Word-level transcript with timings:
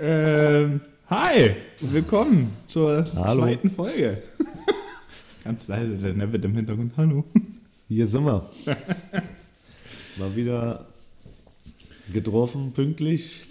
Ähm, 0.00 0.80
hi, 1.08 1.54
willkommen 1.80 2.52
zur 2.66 3.04
Hallo. 3.14 3.42
zweiten 3.42 3.70
Folge. 3.70 4.22
Ganz 5.44 5.68
leise, 5.68 5.94
der 5.96 6.14
Neville 6.14 6.44
im 6.44 6.54
Hintergrund. 6.54 6.94
Hallo. 6.96 7.24
Hier 7.88 8.08
sind 8.08 8.24
wir. 8.24 8.50
Mal 10.18 10.34
wieder 10.34 10.86
getroffen, 12.12 12.72
pünktlich. 12.72 13.44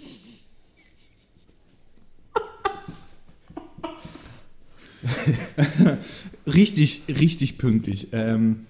Richtig, 6.46 7.02
richtig 7.08 7.56
pünktlich. 7.56 8.08
Ähm, 8.12 8.66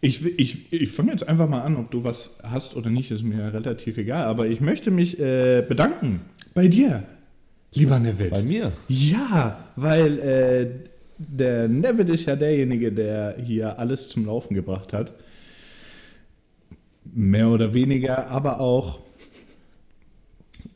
ich 0.00 0.24
ich, 0.24 0.72
ich 0.72 0.90
fange 0.90 1.10
jetzt 1.10 1.28
einfach 1.28 1.48
mal 1.48 1.62
an, 1.62 1.76
ob 1.76 1.90
du 1.90 2.04
was 2.04 2.38
hast 2.44 2.76
oder 2.76 2.90
nicht, 2.90 3.10
ist 3.10 3.24
mir 3.24 3.52
relativ 3.52 3.98
egal. 3.98 4.26
Aber 4.26 4.46
ich 4.46 4.60
möchte 4.60 4.92
mich 4.92 5.18
äh, 5.18 5.64
bedanken 5.66 6.20
bei 6.54 6.68
dir, 6.68 7.02
lieber 7.72 7.98
Neville. 7.98 8.30
Bei 8.30 8.42
mir. 8.42 8.72
Ja, 8.88 9.70
weil 9.76 10.18
äh, 10.18 10.88
der 11.18 11.68
Neville 11.68 12.12
ist 12.12 12.26
ja 12.26 12.36
derjenige, 12.36 12.92
der 12.92 13.36
hier 13.38 13.78
alles 13.78 14.08
zum 14.08 14.26
Laufen 14.26 14.54
gebracht 14.54 14.92
hat. 14.92 15.12
Mehr 17.04 17.48
oder 17.48 17.72
weniger, 17.72 18.28
aber 18.28 18.60
auch 18.60 19.00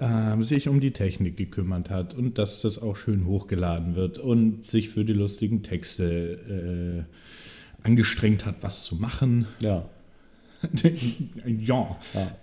ähm, 0.00 0.44
sich 0.44 0.68
um 0.68 0.80
die 0.80 0.92
Technik 0.92 1.36
gekümmert 1.36 1.90
hat 1.90 2.14
und 2.14 2.38
dass 2.38 2.62
das 2.62 2.80
auch 2.80 2.96
schön 2.96 3.26
hochgeladen 3.26 3.96
wird 3.96 4.18
und 4.18 4.64
sich 4.64 4.88
für 4.88 5.04
die 5.04 5.12
lustigen 5.12 5.62
Texte 5.62 7.06
äh, 7.06 7.86
angestrengt 7.86 8.46
hat, 8.46 8.56
was 8.62 8.84
zu 8.84 8.96
machen. 8.96 9.46
Ja. 9.58 9.88
ja. 11.46 11.98
ja. 12.14 12.36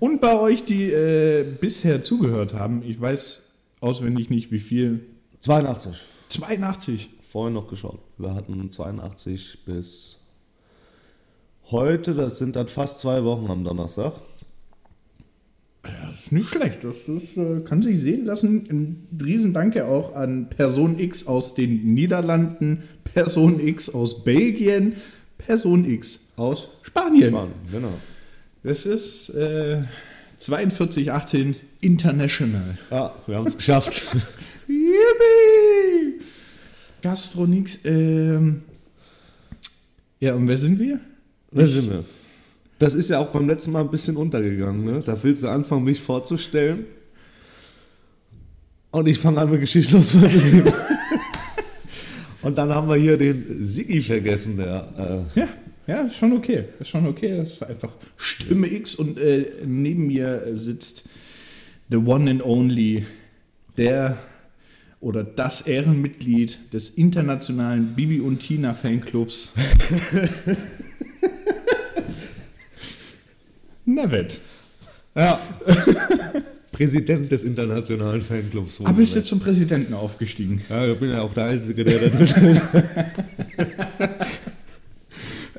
Und 0.00 0.20
bei 0.20 0.38
euch, 0.38 0.64
die 0.64 0.90
äh, 0.90 1.44
bisher 1.60 2.02
zugehört 2.02 2.54
haben, 2.54 2.82
ich 2.82 3.00
weiß 3.00 3.45
auswendig 3.86 4.30
nicht, 4.30 4.50
wie 4.50 4.58
viel. 4.58 5.06
82. 5.40 6.02
82. 6.28 7.10
Vorhin 7.22 7.54
noch 7.54 7.68
geschaut. 7.68 8.00
Wir 8.18 8.34
hatten 8.34 8.70
82 8.70 9.64
bis 9.64 10.18
heute, 11.70 12.14
das 12.14 12.38
sind 12.38 12.56
dann 12.56 12.68
fast 12.68 13.00
zwei 13.00 13.24
Wochen 13.24 13.50
am 13.50 13.64
Donnerstag. 13.64 14.14
Ja, 15.84 16.10
das 16.10 16.26
ist 16.26 16.32
nicht 16.32 16.48
schlecht. 16.48 16.82
Das, 16.82 17.06
das 17.06 17.36
äh, 17.36 17.60
kann 17.60 17.82
sich 17.82 18.00
sehen 18.00 18.24
lassen. 18.24 18.66
Ein 18.68 19.22
Riesendanke 19.24 19.86
auch 19.86 20.14
an 20.14 20.48
Person 20.48 20.98
X 20.98 21.26
aus 21.26 21.54
den 21.54 21.94
Niederlanden, 21.94 22.82
Person 23.04 23.60
X 23.60 23.88
aus 23.94 24.24
Belgien, 24.24 24.94
Person 25.38 25.84
X 25.88 26.32
aus 26.36 26.80
Spanien. 26.82 27.32
Mann, 27.32 27.50
genau. 27.70 27.92
Das 28.64 28.84
ist 28.84 29.30
äh, 29.30 29.82
4218 30.38 31.56
International. 31.80 32.78
Ja, 32.90 33.14
wir 33.26 33.36
haben 33.36 33.46
es 33.46 33.56
geschafft. 33.56 34.02
Yippie! 34.68 36.22
Gastronix. 37.02 37.78
Ähm, 37.84 38.62
ja, 40.20 40.34
und 40.34 40.48
wer 40.48 40.58
sind 40.58 40.78
wir? 40.78 41.00
Da 41.52 41.66
sind 41.66 41.90
wir. 41.90 42.04
Das 42.78 42.94
ist 42.94 43.08
ja 43.08 43.18
auch 43.18 43.28
beim 43.28 43.46
letzten 43.48 43.72
Mal 43.72 43.80
ein 43.82 43.90
bisschen 43.90 44.16
untergegangen. 44.16 44.84
Ne? 44.84 45.00
Da 45.04 45.22
willst 45.22 45.42
du 45.42 45.48
anfangen, 45.48 45.84
mich 45.84 46.00
vorzustellen. 46.00 46.84
Und 48.90 49.06
ich 49.06 49.18
fange 49.18 49.40
an 49.40 49.50
mit 49.50 49.60
geschichtlos 49.60 50.10
verblieben. 50.10 50.72
Und 52.42 52.56
dann 52.58 52.68
haben 52.74 52.88
wir 52.88 52.96
hier 52.96 53.16
den 53.16 53.64
Sigi 53.64 54.02
vergessen, 54.02 54.56
der. 54.58 55.26
Äh, 55.34 55.40
Ja, 55.40 55.48
ja, 55.86 56.02
ist 56.02 56.16
schon 56.16 56.32
okay. 56.32 56.64
Ist 56.80 56.88
schon 56.90 57.06
okay. 57.06 57.36
Das 57.36 57.52
ist 57.54 57.62
einfach 57.62 57.92
Stimme 58.16 58.66
X 58.72 58.94
und 58.94 59.18
äh, 59.18 59.46
neben 59.64 60.06
mir 60.06 60.48
sitzt 60.52 61.08
the 61.90 61.96
one 61.96 62.30
and 62.30 62.44
only, 62.44 63.06
der 63.76 64.18
oder 65.00 65.22
das 65.24 65.60
Ehrenmitglied 65.62 66.72
des 66.72 66.90
internationalen 66.90 67.94
Bibi 67.94 68.20
und 68.20 68.40
Tina 68.40 68.74
Fanclubs. 68.74 69.52
Nevet. 73.84 74.38
ja. 75.14 75.38
Präsident 76.72 77.32
des 77.32 77.44
internationalen 77.44 78.20
Fanclubs. 78.20 78.80
Aber 78.80 78.92
bist 78.92 79.16
du 79.16 79.24
zum 79.24 79.40
Präsidenten 79.40 79.94
aufgestiegen? 79.94 80.60
Ja, 80.68 80.86
ich 80.86 80.98
bin 80.98 81.08
ja 81.08 81.22
auch 81.22 81.32
der 81.32 81.44
Einzige, 81.44 81.84
der 81.84 82.00
da 82.00 82.08
drin 82.08 82.26
ist. 82.26 82.60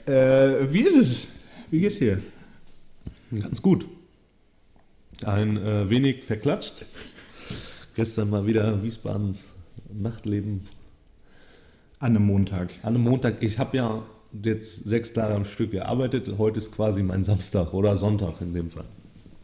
Äh, 0.08 0.72
wie 0.72 0.84
ist 0.84 0.96
es? 0.96 1.28
Wie 1.70 1.82
geht's 1.82 2.00
dir? 2.00 2.22
Ganz 3.30 3.62
gut. 3.62 3.86
Ein 5.26 5.58
äh, 5.58 5.90
wenig 5.90 6.24
verklatscht. 6.24 6.86
Gestern 7.94 8.30
mal 8.30 8.46
wieder 8.46 8.82
Wiesbadens 8.82 9.50
Nachtleben 9.92 10.62
An 12.00 12.16
einem 12.16 12.26
Montag. 12.26 12.72
An 12.84 12.96
einem 12.96 13.04
Montag, 13.04 13.44
ich 13.44 13.60
habe 13.60 13.76
ja 13.76 14.04
jetzt 14.44 14.86
sechs 14.86 15.12
Tage 15.12 15.34
am 15.36 15.44
Stück 15.44 15.72
gearbeitet. 15.72 16.34
Heute 16.38 16.60
ist 16.60 16.72
quasi 16.72 17.04
mein 17.04 17.26
Samstag 17.26 17.74
oder 17.74 17.98
Sonntag 17.98 18.40
in 18.40 18.54
dem 18.54 18.72
Fall. 18.72 18.86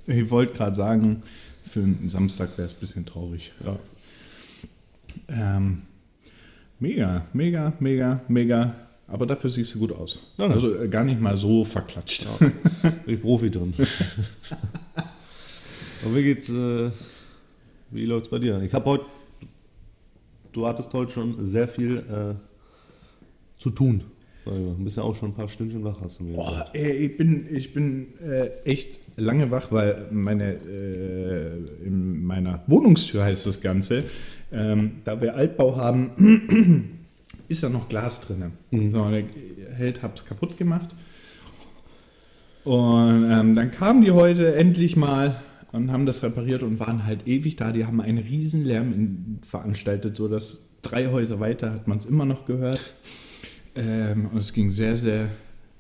Ich 0.08 0.30
wollte 0.30 0.54
gerade 0.54 0.76
sagen, 0.78 1.24
für 1.66 1.82
einen 1.82 2.08
Samstag 2.08 2.58
wäre 2.58 2.68
es 2.68 2.74
ein 2.74 2.80
bisschen 2.80 3.06
traurig. 3.06 3.52
Ja. 3.66 3.80
Ähm, 5.28 5.82
mega, 6.80 7.26
mega, 7.34 7.74
mega, 7.80 8.22
mega. 8.30 8.76
Aber 9.14 9.28
dafür 9.28 9.50
siehst 9.52 9.76
du 9.76 9.80
gut 9.80 9.92
aus. 9.92 10.18
Ja. 10.40 10.48
Also 10.48 10.76
äh, 10.76 10.88
gar 10.88 11.04
nicht 11.04 11.22
mal 11.22 11.38
so 11.38 11.64
verklatscht. 11.64 12.26
Bin 12.40 12.52
ich 13.06 13.22
Profi 13.22 13.52
drin. 13.52 13.72
Und 16.04 16.16
wie 16.16 16.24
geht's, 16.24 16.50
äh, 16.50 16.90
wie 17.92 18.06
läuft's 18.06 18.30
bei 18.30 18.40
dir? 18.40 18.60
Ich 18.64 18.74
habe 18.74 18.86
heute, 18.86 19.06
du 20.52 20.66
hattest 20.66 20.92
heute 20.96 21.12
schon 21.12 21.46
sehr 21.46 21.68
viel 21.68 21.98
äh, 21.98 22.34
zu 23.62 23.70
tun. 23.70 24.04
Du 24.46 24.76
bist 24.80 24.98
ja 24.98 25.04
auch 25.04 25.16
schon 25.16 25.30
ein 25.30 25.36
paar 25.36 25.48
Stündchen 25.48 25.84
wach, 25.84 26.02
hast 26.02 26.20
du 26.20 26.24
mir 26.24 26.36
gesagt. 26.36 26.72
ey, 26.74 27.06
ich 27.06 27.16
bin, 27.16 27.46
ich 27.56 27.72
bin 27.72 28.20
äh, 28.20 28.48
echt 28.66 29.00
lange 29.16 29.52
wach, 29.52 29.72
weil 29.72 30.08
meine, 30.10 30.56
äh, 30.56 31.86
in 31.86 32.26
meiner 32.26 32.64
Wohnungstür 32.66 33.24
heißt 33.24 33.46
das 33.46 33.62
Ganze, 33.62 34.06
ähm, 34.52 35.04
da 35.06 35.22
wir 35.22 35.36
Altbau 35.36 35.76
haben, 35.78 37.03
ist 37.48 37.64
da 37.64 37.70
noch 37.70 37.90
Glas 37.90 38.22
drin. 38.22 38.52
So, 38.72 39.10
der 39.10 39.26
Held 39.74 40.02
hab's 40.02 40.26
kaputt 40.26 40.58
gemacht. 40.58 40.96
Und 42.64 43.30
ähm, 43.30 43.56
dann 43.56 43.72
kamen 43.72 44.04
die 44.04 44.12
heute 44.12 44.56
endlich 44.56 44.96
mal 44.96 45.42
und 45.74 45.92
haben 45.92 46.06
das 46.06 46.24
repariert 46.24 46.64
und 46.64 46.80
waren 46.80 47.06
halt 47.06 47.28
ewig 47.28 47.58
da. 47.58 47.72
Die 47.72 47.86
haben 47.86 48.00
einen 48.00 48.20
riesen 48.20 48.64
Lärm 48.64 48.94
in, 48.94 49.40
veranstaltet, 49.46 50.16
sodass 50.16 50.70
drei 50.82 51.08
Häuser 51.08 51.40
weiter 51.40 51.72
hat 51.72 51.88
man 51.88 51.98
es 51.98 52.06
immer 52.06 52.26
noch 52.26 52.46
gehört. 52.46 52.80
Ähm, 53.76 54.28
und 54.32 54.38
es 54.38 54.54
ging 54.54 54.72
sehr, 54.72 54.96
sehr, 54.96 55.30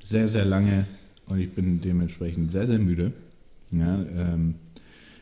sehr, 0.03 0.27
sehr 0.27 0.45
lange 0.45 0.87
und 1.27 1.39
ich 1.39 1.51
bin 1.51 1.79
dementsprechend 1.79 2.51
sehr, 2.51 2.67
sehr 2.67 2.79
müde. 2.79 3.13
Ja, 3.71 4.03
ähm, 4.15 4.55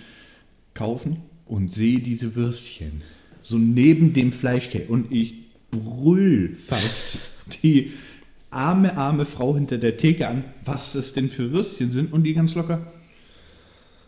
kaufen 0.73 1.17
und 1.45 1.71
sehe 1.71 1.99
diese 1.99 2.35
Würstchen 2.35 3.01
so 3.43 3.57
neben 3.57 4.13
dem 4.13 4.31
Fleischkäse. 4.31 4.85
Und 4.87 5.11
ich 5.11 5.35
brüll 5.71 6.55
fast 6.55 7.33
die 7.63 7.91
arme, 8.51 8.95
arme 8.97 9.25
Frau 9.25 9.55
hinter 9.55 9.77
der 9.77 9.97
Theke 9.97 10.27
an, 10.27 10.43
was 10.63 10.93
das 10.93 11.13
denn 11.13 11.29
für 11.29 11.51
Würstchen 11.51 11.91
sind. 11.91 12.13
Und 12.13 12.23
die 12.23 12.33
ganz 12.33 12.53
locker, 12.53 12.85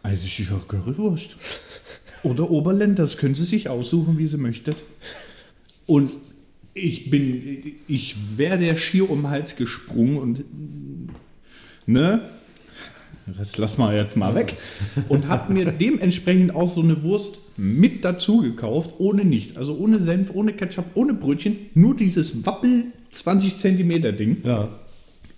also 0.04 0.26
ich 0.26 0.52
auch 0.52 0.68
Currywurst. 0.68 1.38
Oder 2.24 2.52
Oberländer, 2.52 3.04
das 3.04 3.18
können 3.18 3.36
Sie 3.36 3.44
sich 3.44 3.70
aussuchen, 3.70 4.18
wie 4.18 4.28
Sie 4.28 4.38
möchten. 4.38 4.76
Und 5.86 6.12
ich 6.74 7.10
bin, 7.10 7.76
ich 7.88 8.16
wäre 8.38 8.58
der 8.58 8.76
schier 8.76 9.10
um 9.10 9.24
den 9.24 9.30
Hals 9.30 9.56
gesprungen 9.56 10.18
und, 10.18 10.46
ne, 11.86 12.30
das 13.26 13.58
lassen 13.58 13.80
wir 13.80 13.96
jetzt 13.96 14.18
mal 14.18 14.36
weg. 14.36 14.56
Und 15.08 15.28
habe 15.30 15.54
mir 15.54 15.72
dementsprechend 15.72 16.56
auch 16.56 16.68
so 16.68 16.82
eine 16.82 17.04
Wurst 17.04 17.40
mit 17.56 18.04
dazu 18.04 18.42
gekauft, 18.42 18.96
ohne 18.98 19.24
nichts. 19.24 19.56
Also 19.56 19.78
ohne 19.78 20.00
Senf, 20.00 20.32
ohne 20.34 20.54
Ketchup, 20.54 20.86
ohne 20.96 21.14
Brötchen, 21.14 21.58
nur 21.74 21.96
dieses 21.96 22.46
Wappel 22.46 22.86
20 23.14 23.60
Zentimeter 23.60 24.12
Ding. 24.12 24.38
Ja. 24.44 24.70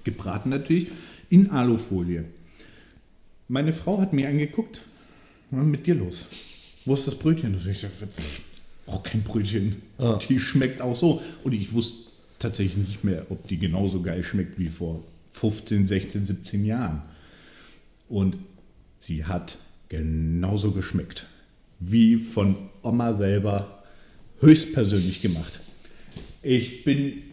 Gebraten 0.03 0.49
natürlich 0.49 0.87
in 1.29 1.49
Alufolie. 1.51 2.25
Meine 3.47 3.73
Frau 3.73 3.99
hat 3.99 4.13
mir 4.13 4.29
angeguckt, 4.29 4.81
was 5.51 5.61
ist 5.61 5.67
mit 5.67 5.87
dir 5.87 5.95
los? 5.95 6.25
Wo 6.85 6.93
ist 6.93 7.07
das 7.07 7.15
Brötchen? 7.15 7.55
Und 7.55 7.67
ich 7.67 7.79
sagte, 7.79 8.07
auch 8.87 9.03
kein 9.03 9.23
Brötchen. 9.23 9.81
Ah. 9.97 10.19
Die 10.29 10.39
schmeckt 10.39 10.81
auch 10.81 10.95
so. 10.95 11.21
Und 11.43 11.53
ich 11.53 11.73
wusste 11.73 12.11
tatsächlich 12.39 12.87
nicht 12.87 13.03
mehr, 13.03 13.25
ob 13.29 13.47
die 13.47 13.57
genauso 13.57 14.01
geil 14.01 14.23
schmeckt 14.23 14.59
wie 14.59 14.67
vor 14.67 15.03
15, 15.33 15.87
16, 15.87 16.25
17 16.25 16.65
Jahren. 16.65 17.01
Und 18.09 18.37
sie 19.01 19.25
hat 19.25 19.57
genauso 19.89 20.71
geschmeckt. 20.71 21.25
Wie 21.79 22.17
von 22.17 22.55
Oma 22.83 23.13
selber 23.13 23.83
höchstpersönlich 24.39 25.21
gemacht. 25.21 25.59
Ich 26.41 26.83
bin 26.83 27.23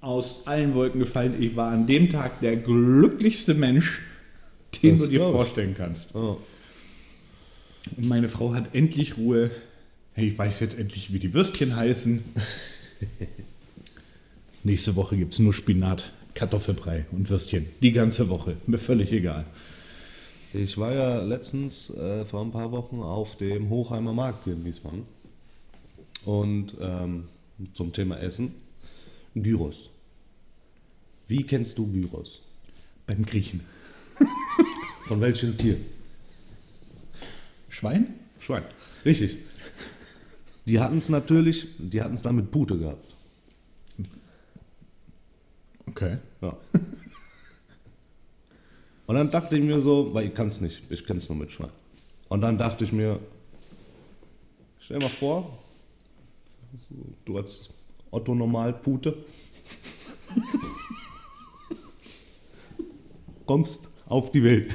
aus 0.00 0.46
allen 0.46 0.74
Wolken 0.74 1.00
gefallen. 1.00 1.42
Ich 1.42 1.56
war 1.56 1.70
an 1.72 1.86
dem 1.86 2.08
Tag 2.08 2.40
der 2.40 2.56
glücklichste 2.56 3.54
Mensch, 3.54 4.00
den 4.82 4.92
Das 4.92 5.02
du 5.02 5.08
dir 5.08 5.20
vorstellen 5.20 5.74
kannst. 5.76 6.14
Oh. 6.14 6.38
Und 7.96 8.08
meine 8.08 8.28
Frau 8.28 8.54
hat 8.54 8.74
endlich 8.74 9.16
Ruhe. 9.16 9.50
Hey, 10.12 10.28
ich 10.28 10.38
weiß 10.38 10.60
jetzt 10.60 10.78
endlich, 10.78 11.12
wie 11.12 11.18
die 11.18 11.34
Würstchen 11.34 11.76
heißen. 11.76 12.22
Nächste 14.64 14.96
Woche 14.96 15.16
gibt 15.16 15.32
es 15.32 15.38
nur 15.38 15.54
Spinat, 15.54 16.12
Kartoffelbrei 16.34 17.06
und 17.12 17.30
Würstchen. 17.30 17.66
Die 17.80 17.92
ganze 17.92 18.28
Woche. 18.28 18.56
Mir 18.66 18.78
völlig 18.78 19.12
egal. 19.12 19.46
Ich 20.52 20.76
war 20.78 20.92
ja 20.92 21.22
letztens 21.22 21.90
äh, 21.90 22.24
vor 22.24 22.42
ein 22.42 22.50
paar 22.50 22.72
Wochen 22.72 23.00
auf 23.00 23.36
dem 23.36 23.70
Hochheimer 23.70 24.12
Markt 24.12 24.44
hier 24.44 24.54
in 24.54 24.64
Wiesbaden. 24.64 25.04
Und 26.24 26.74
ähm, 26.80 27.28
zum 27.72 27.92
Thema 27.92 28.18
Essen. 28.18 28.54
Gyros. 29.34 29.90
Wie 31.28 31.42
kennst 31.44 31.78
du 31.78 31.90
Gyros? 31.90 32.42
Beim 33.06 33.24
Griechen. 33.24 33.60
Von 35.06 35.20
welchem 35.20 35.56
Tier? 35.56 35.76
Schwein? 37.68 38.14
Schwein. 38.40 38.64
Richtig. 39.04 39.38
Die 40.66 40.78
hatten 40.80 40.98
es 40.98 41.08
natürlich, 41.08 41.68
die 41.78 42.02
hatten 42.02 42.14
es 42.14 42.22
da 42.22 42.32
mit 42.32 42.50
Pute 42.50 42.78
gehabt. 42.78 43.14
Okay. 45.86 46.18
Ja. 46.40 46.56
Und 49.06 49.16
dann 49.16 49.30
dachte 49.30 49.56
ich 49.56 49.64
mir 49.64 49.80
so, 49.80 50.14
weil 50.14 50.28
ich 50.28 50.34
kann 50.34 50.48
es 50.48 50.60
nicht, 50.60 50.82
ich 50.88 51.04
kenne 51.04 51.18
es 51.18 51.28
nur 51.28 51.36
mit 51.36 51.50
Schwein. 51.50 51.70
Und 52.28 52.42
dann 52.42 52.58
dachte 52.58 52.84
ich 52.84 52.92
mir, 52.92 53.18
stell 54.78 55.00
dir 55.00 55.04
mal 55.04 55.10
vor, 55.10 55.58
du 57.24 57.36
als 57.36 57.70
Otto 58.10 58.34
Normalpute 58.34 59.16
kommst 63.46 63.88
auf 64.06 64.30
die 64.30 64.42
Welt. 64.42 64.74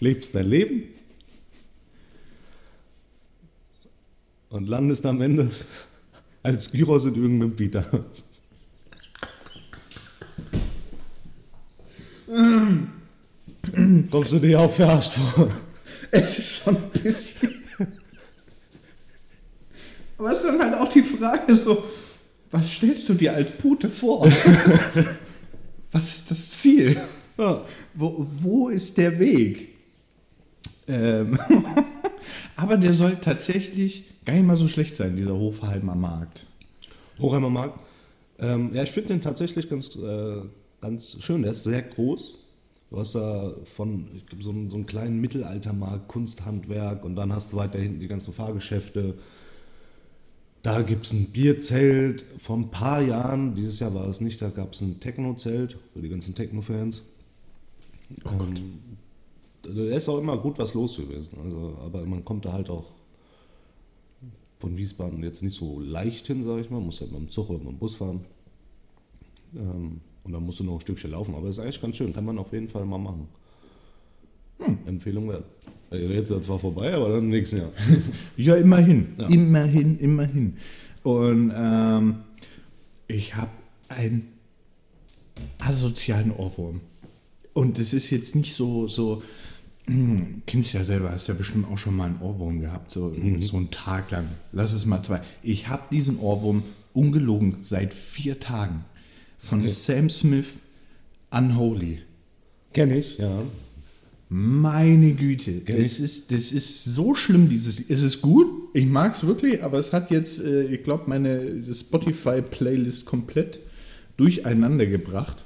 Lebst 0.00 0.34
dein 0.34 0.48
Leben 0.48 0.82
und 4.50 4.68
landest 4.68 5.04
am 5.06 5.20
Ende 5.20 5.50
als 6.42 6.70
Gyros 6.70 7.06
in 7.06 7.14
irgendeinem 7.14 7.56
Bieter. 7.56 8.04
Kommst 14.10 14.32
du 14.32 14.38
dir 14.38 14.60
auch 14.60 14.72
verarscht 14.72 15.12
vor? 15.12 15.50
Es 16.10 16.38
ist 16.38 16.48
schon 16.48 16.76
ein 16.76 16.90
bisschen. 16.90 17.65
Aber 20.18 20.32
es 20.32 20.38
ist 20.38 20.46
dann 20.46 20.60
halt 20.60 20.74
auch 20.74 20.88
die 20.88 21.02
Frage 21.02 21.56
so, 21.56 21.84
was 22.50 22.70
stellst 22.70 23.08
du 23.08 23.14
dir 23.14 23.34
als 23.34 23.50
Pute 23.52 23.90
vor? 23.90 24.26
was 25.92 26.16
ist 26.16 26.30
das 26.30 26.50
Ziel? 26.50 27.00
Ja. 27.36 27.64
Wo, 27.94 28.26
wo 28.40 28.68
ist 28.68 28.96
der 28.96 29.18
Weg? 29.18 29.76
Ähm, 30.88 31.38
aber 32.56 32.76
der 32.76 32.94
soll 32.94 33.16
tatsächlich 33.16 34.04
gar 34.24 34.34
nicht 34.34 34.46
mal 34.46 34.56
so 34.56 34.68
schlecht 34.68 34.96
sein, 34.96 35.16
dieser 35.16 35.34
Hofheimer 35.34 35.94
Markt. 35.94 36.46
Hochheimer 37.18 37.50
Markt. 37.50 37.78
Ähm, 38.38 38.70
ja, 38.74 38.82
ich 38.82 38.90
finde 38.90 39.08
den 39.08 39.22
tatsächlich 39.22 39.68
ganz, 39.68 39.96
äh, 39.96 40.42
ganz 40.80 41.16
schön. 41.20 41.42
Der 41.42 41.52
ist 41.52 41.64
sehr 41.64 41.82
groß. 41.82 42.38
Du 42.90 42.98
hast 42.98 43.14
da 43.14 43.52
von 43.64 44.08
ich 44.14 44.26
glaub, 44.26 44.42
so, 44.42 44.50
einen, 44.50 44.70
so 44.70 44.76
einen 44.76 44.86
kleinen 44.86 45.20
Mittelaltermarkt, 45.20 46.08
Kunsthandwerk 46.08 47.04
und 47.04 47.16
dann 47.16 47.32
hast 47.32 47.52
du 47.52 47.56
weiter 47.56 47.78
hinten 47.78 48.00
die 48.00 48.08
ganzen 48.08 48.32
Fahrgeschäfte. 48.32 49.14
Da 50.66 50.82
gibt 50.82 51.06
es 51.06 51.12
ein 51.12 51.26
Bierzelt. 51.26 52.24
Vor 52.38 52.56
ein 52.56 52.72
paar 52.72 53.00
Jahren, 53.00 53.54
dieses 53.54 53.78
Jahr 53.78 53.94
war 53.94 54.08
es 54.08 54.20
nicht, 54.20 54.42
da 54.42 54.48
gab 54.48 54.72
es 54.72 54.80
ein 54.80 54.98
Techno-Zelt 54.98 55.78
für 55.92 56.02
die 56.02 56.08
ganzen 56.08 56.34
Techno-Fans. 56.34 57.04
ähm, 58.24 58.54
da 59.62 59.70
ist 59.70 60.08
auch 60.08 60.18
immer 60.18 60.36
gut 60.36 60.58
was 60.58 60.74
los 60.74 60.96
gewesen. 60.96 61.38
Also, 61.40 61.78
aber 61.84 62.04
man 62.04 62.24
kommt 62.24 62.46
da 62.46 62.52
halt 62.52 62.68
auch 62.68 62.86
von 64.58 64.76
Wiesbaden 64.76 65.22
jetzt 65.22 65.40
nicht 65.40 65.56
so 65.56 65.78
leicht 65.78 66.26
hin, 66.26 66.42
sage 66.42 66.62
ich 66.62 66.68
mal. 66.68 66.80
Muss 66.80 67.00
halt 67.00 67.12
mit 67.12 67.20
dem 67.20 67.30
Zug 67.30 67.48
oder 67.48 67.60
mit 67.60 67.68
dem 67.68 67.78
Bus 67.78 67.94
fahren. 67.94 68.24
Ähm, 69.54 70.00
und 70.24 70.32
dann 70.32 70.44
musst 70.44 70.58
du 70.58 70.64
noch 70.64 70.74
ein 70.74 70.80
Stückchen 70.80 71.12
laufen. 71.12 71.36
Aber 71.36 71.48
ist 71.48 71.60
eigentlich 71.60 71.80
ganz 71.80 71.96
schön. 71.96 72.12
Kann 72.12 72.24
man 72.24 72.38
auf 72.38 72.52
jeden 72.52 72.68
Fall 72.68 72.84
mal 72.86 72.98
machen. 72.98 73.28
Empfehlung 74.86 75.28
wert. 75.28 75.44
Jetzt 75.90 76.30
ist 76.30 76.36
er 76.36 76.42
zwar 76.42 76.58
vorbei, 76.58 76.92
aber 76.92 77.10
dann 77.10 77.24
im 77.24 77.30
nächsten 77.30 77.58
Jahr. 77.58 77.72
Ja, 78.36 78.56
immerhin. 78.56 79.08
Ja. 79.18 79.28
Immerhin, 79.28 79.98
immerhin. 79.98 80.56
Und 81.02 81.52
ähm, 81.54 82.16
ich 83.06 83.36
habe 83.36 83.50
einen 83.88 84.28
asozialen 85.58 86.32
Ohrwurm. 86.32 86.80
Und 87.52 87.78
es 87.78 87.94
ist 87.94 88.10
jetzt 88.10 88.34
nicht 88.34 88.54
so, 88.54 88.88
so 88.88 89.22
hm, 89.86 90.42
kennst 90.46 90.72
ja 90.72 90.84
selber, 90.84 91.12
hast 91.12 91.28
ja 91.28 91.34
bestimmt 91.34 91.68
auch 91.70 91.78
schon 91.78 91.96
mal 91.96 92.06
einen 92.06 92.20
Ohrwurm 92.20 92.60
gehabt, 92.60 92.90
so, 92.90 93.14
so 93.40 93.56
einen 93.56 93.70
Tag 93.70 94.10
lang. 94.10 94.28
Lass 94.52 94.72
es 94.72 94.84
mal 94.84 95.02
zwei. 95.02 95.22
Ich 95.42 95.68
habe 95.68 95.84
diesen 95.90 96.18
Ohrwurm 96.18 96.64
ungelogen 96.92 97.58
seit 97.62 97.94
vier 97.94 98.40
Tagen. 98.40 98.84
Von 99.38 99.60
Okay. 99.60 99.68
Sam 99.68 100.10
Smith 100.10 100.46
Unholy. 101.30 102.00
Kenn 102.72 102.90
ich, 102.90 103.18
ja. 103.18 103.42
Meine 104.28 105.12
Güte, 105.12 105.60
das 105.60 106.00
ist, 106.00 106.32
das 106.32 106.50
ist 106.50 106.84
so 106.84 107.14
schlimm, 107.14 107.48
dieses 107.48 107.78
Lied. 107.78 107.90
Es 107.90 108.02
ist 108.02 108.22
gut, 108.22 108.48
ich 108.74 108.86
mag 108.86 109.14
es 109.14 109.24
wirklich, 109.24 109.62
aber 109.62 109.78
es 109.78 109.92
hat 109.92 110.10
jetzt, 110.10 110.44
äh, 110.44 110.64
ich 110.64 110.82
glaube, 110.82 111.04
meine 111.06 111.62
Spotify-Playlist 111.72 113.06
komplett 113.06 113.60
durcheinander 114.16 114.86
gebracht. 114.86 115.44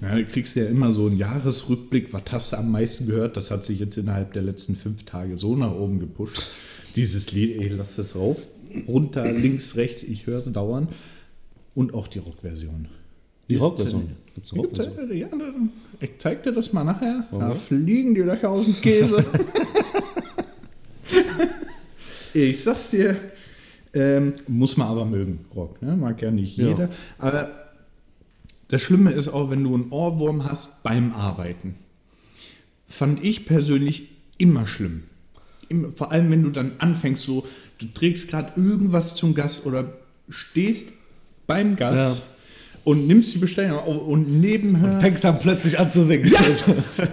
Ja, 0.00 0.16
du 0.16 0.24
kriegst 0.24 0.56
ja 0.56 0.64
immer 0.64 0.92
so 0.92 1.06
einen 1.06 1.18
Jahresrückblick, 1.18 2.12
was 2.12 2.22
hast 2.30 2.52
du 2.52 2.56
am 2.56 2.70
meisten 2.70 3.06
gehört? 3.06 3.36
Das 3.36 3.50
hat 3.50 3.66
sich 3.66 3.80
jetzt 3.80 3.98
innerhalb 3.98 4.32
der 4.32 4.42
letzten 4.42 4.76
fünf 4.76 5.04
Tage 5.04 5.36
so 5.36 5.54
nach 5.54 5.74
oben 5.74 6.00
gepusht. 6.00 6.42
Dieses 6.96 7.32
Lied, 7.32 7.60
ey, 7.60 7.68
lass 7.68 7.96
das 7.96 8.16
rauf. 8.16 8.38
Runter, 8.88 9.30
links, 9.30 9.76
rechts, 9.76 10.02
ich 10.02 10.26
höre 10.26 10.38
es 10.38 10.50
dauernd. 10.50 10.90
Und 11.74 11.92
auch 11.92 12.08
die 12.08 12.18
Rockversion. 12.18 12.88
Die 13.48 13.56
Rockversion. 13.56 14.08
Gibt's 14.34 14.52
äh, 14.52 15.14
ja, 15.14 15.28
ich 16.00 16.10
zeig 16.18 16.42
dir 16.42 16.52
das 16.52 16.72
mal 16.72 16.84
nachher. 16.84 17.26
Da 17.30 17.50
Okay. 17.50 17.58
fliegen 17.58 18.14
die 18.14 18.22
Löcher 18.22 18.50
aus 18.50 18.64
dem 18.64 18.74
Käse. 18.80 19.24
ich 22.34 22.62
sag's 22.62 22.90
dir, 22.90 23.16
ähm, 23.92 24.34
muss 24.48 24.76
man 24.76 24.88
aber 24.88 25.04
mögen, 25.04 25.44
Rock. 25.54 25.80
Ne? 25.82 25.96
Mag 25.96 26.20
ja 26.20 26.30
nicht 26.30 26.56
Ja. 26.56 26.68
jeder. 26.68 26.88
Aber 27.18 27.50
das 28.68 28.82
Schlimme 28.82 29.12
ist 29.12 29.28
auch, 29.28 29.50
wenn 29.50 29.62
du 29.62 29.74
einen 29.74 29.90
Ohrwurm 29.90 30.44
hast 30.44 30.82
beim 30.82 31.12
Arbeiten. 31.12 31.76
Fand 32.88 33.22
ich 33.22 33.46
persönlich 33.46 34.08
immer 34.38 34.66
schlimm. 34.66 35.04
Vor 35.94 36.12
allem, 36.12 36.30
wenn 36.30 36.42
du 36.42 36.50
dann 36.50 36.72
anfängst, 36.78 37.22
so, 37.24 37.46
du 37.78 37.86
trägst 37.86 38.28
gerade 38.28 38.52
irgendwas 38.60 39.14
zum 39.14 39.34
Gast 39.34 39.64
oder 39.66 39.92
stehst 40.28 40.92
beim 41.46 41.76
Gast 41.76 42.18
Ja. 42.18 42.22
Und 42.84 43.06
nimmst 43.06 43.34
die 43.34 43.38
Bestellung 43.38 43.78
und 43.78 44.40
nebenher. 44.40 45.00
Fängst 45.00 45.24
dann 45.24 45.40
plötzlich 45.40 45.78
an 45.78 45.90
zu 45.90 46.04
singen. 46.04 46.30
Also, 46.36 46.74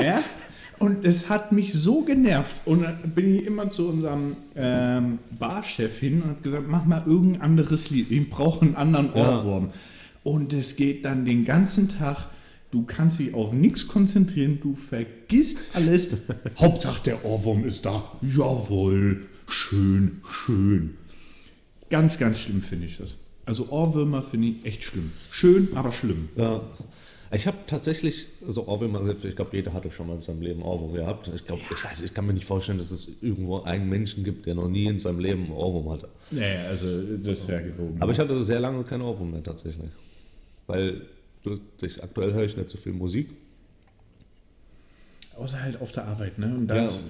ja? 0.00 0.22
Und 0.78 1.04
es 1.04 1.28
hat 1.28 1.52
mich 1.52 1.72
so 1.72 2.02
genervt. 2.02 2.62
Und 2.66 2.82
dann 2.82 2.98
bin 3.14 3.34
ich 3.34 3.46
immer 3.46 3.70
zu 3.70 3.88
unserem 3.88 4.36
ähm, 4.54 5.18
Barchef 5.38 5.98
hin 5.98 6.22
und 6.22 6.30
habe 6.30 6.42
gesagt, 6.42 6.64
mach 6.68 6.84
mal 6.84 7.02
irgendein 7.06 7.42
anderes 7.42 7.90
Lied. 7.90 8.10
Ich 8.10 8.30
brauche 8.30 8.64
einen 8.64 8.76
anderen 8.76 9.10
Ja. 9.14 9.40
Ohrwurm. 9.40 9.70
Und 10.22 10.52
es 10.52 10.76
geht 10.76 11.04
dann 11.04 11.24
den 11.24 11.44
ganzen 11.44 11.88
Tag. 11.88 12.26
Du 12.70 12.84
kannst 12.84 13.18
dich 13.18 13.32
auf 13.32 13.52
nichts 13.52 13.88
konzentrieren. 13.88 14.58
Du 14.62 14.74
vergisst 14.74 15.60
alles. 15.74 16.08
Hauptsache 16.58 17.02
der 17.04 17.24
Ohrwurm 17.24 17.64
ist 17.64 17.86
da. 17.86 18.04
Jawohl. 18.22 19.22
Schön, 19.48 20.20
schön. 20.28 20.96
Ganz, 21.90 22.18
ganz 22.18 22.40
schlimm 22.40 22.62
finde 22.62 22.86
ich 22.86 22.98
das. 22.98 23.18
Also 23.44 23.68
Ohrwürmer 23.70 24.22
finde 24.22 24.48
ich 24.48 24.64
echt 24.64 24.82
schlimm. 24.82 25.12
Schön, 25.30 25.68
aber 25.76 25.92
schlimm. 25.92 26.28
Ja. 26.36 26.62
Ich 27.32 27.46
habe 27.46 27.56
tatsächlich, 27.66 28.28
so 28.40 28.66
Ohrwürmer, 28.68 29.04
selbst, 29.04 29.24
ich 29.24 29.34
glaube, 29.36 29.56
jeder 29.56 29.72
hatte 29.72 29.90
schon 29.90 30.06
mal 30.06 30.14
in 30.14 30.20
seinem 30.20 30.42
Leben 30.42 30.62
Ohrwurm 30.62 30.94
gehabt. 30.94 31.28
Ich 31.34 31.44
glaube, 31.44 31.62
ich, 31.70 31.84
weiß, 31.84 32.02
ich 32.02 32.14
kann 32.14 32.26
mir 32.26 32.32
nicht 32.32 32.46
vorstellen, 32.46 32.78
dass 32.78 32.90
es 32.92 33.08
irgendwo 33.20 33.62
einen 33.62 33.88
Menschen 33.88 34.22
gibt, 34.24 34.46
der 34.46 34.54
noch 34.54 34.68
nie 34.68 34.86
in 34.86 35.00
seinem 35.00 35.18
Leben 35.18 35.44
einen 35.44 35.52
Ohrwurm 35.52 35.90
hatte. 35.90 36.08
Nee, 36.30 36.56
also 36.68 36.86
das 37.18 37.46
ja 37.48 37.60
gelogen. 37.60 37.96
Aber 38.00 38.12
ich 38.12 38.18
hatte 38.18 38.42
sehr 38.44 38.60
lange 38.60 38.84
keinen 38.84 39.02
Ohrwurm 39.02 39.32
mehr 39.32 39.42
tatsächlich. 39.42 39.90
Weil 40.68 41.02
ich, 41.82 42.02
aktuell 42.02 42.32
höre 42.32 42.44
ich 42.44 42.56
nicht 42.56 42.70
so 42.70 42.78
viel 42.78 42.92
Musik. 42.92 43.28
Außer 45.36 45.60
halt 45.62 45.80
auf 45.80 45.92
der 45.92 46.06
Arbeit, 46.06 46.38
ne? 46.38 46.54
Und 46.56 46.66
das, 46.68 47.04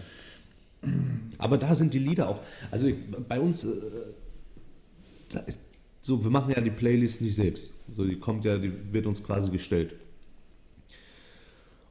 Aber 1.39 1.59
da 1.59 1.75
sind 1.75 1.95
die 1.95 1.99
Lieder 1.99 2.29
auch. 2.29 2.41
Also 2.71 2.87
ich- 2.89 2.97
bei 3.29 3.41
uns, 3.41 3.65
äh, 3.65 3.69
so 6.01 6.23
wir 6.23 6.31
machen 6.31 6.53
ja 6.55 6.61
die 6.61 6.71
Playlist 6.71 7.21
nicht 7.23 7.35
selbst. 7.35 7.73
So 7.91 8.05
die 8.05 8.17
kommt 8.17 8.45
ja, 8.45 8.59
die 8.59 8.73
wird 8.93 9.07
uns 9.07 9.23
quasi 9.23 9.51
gestellt. 9.51 9.95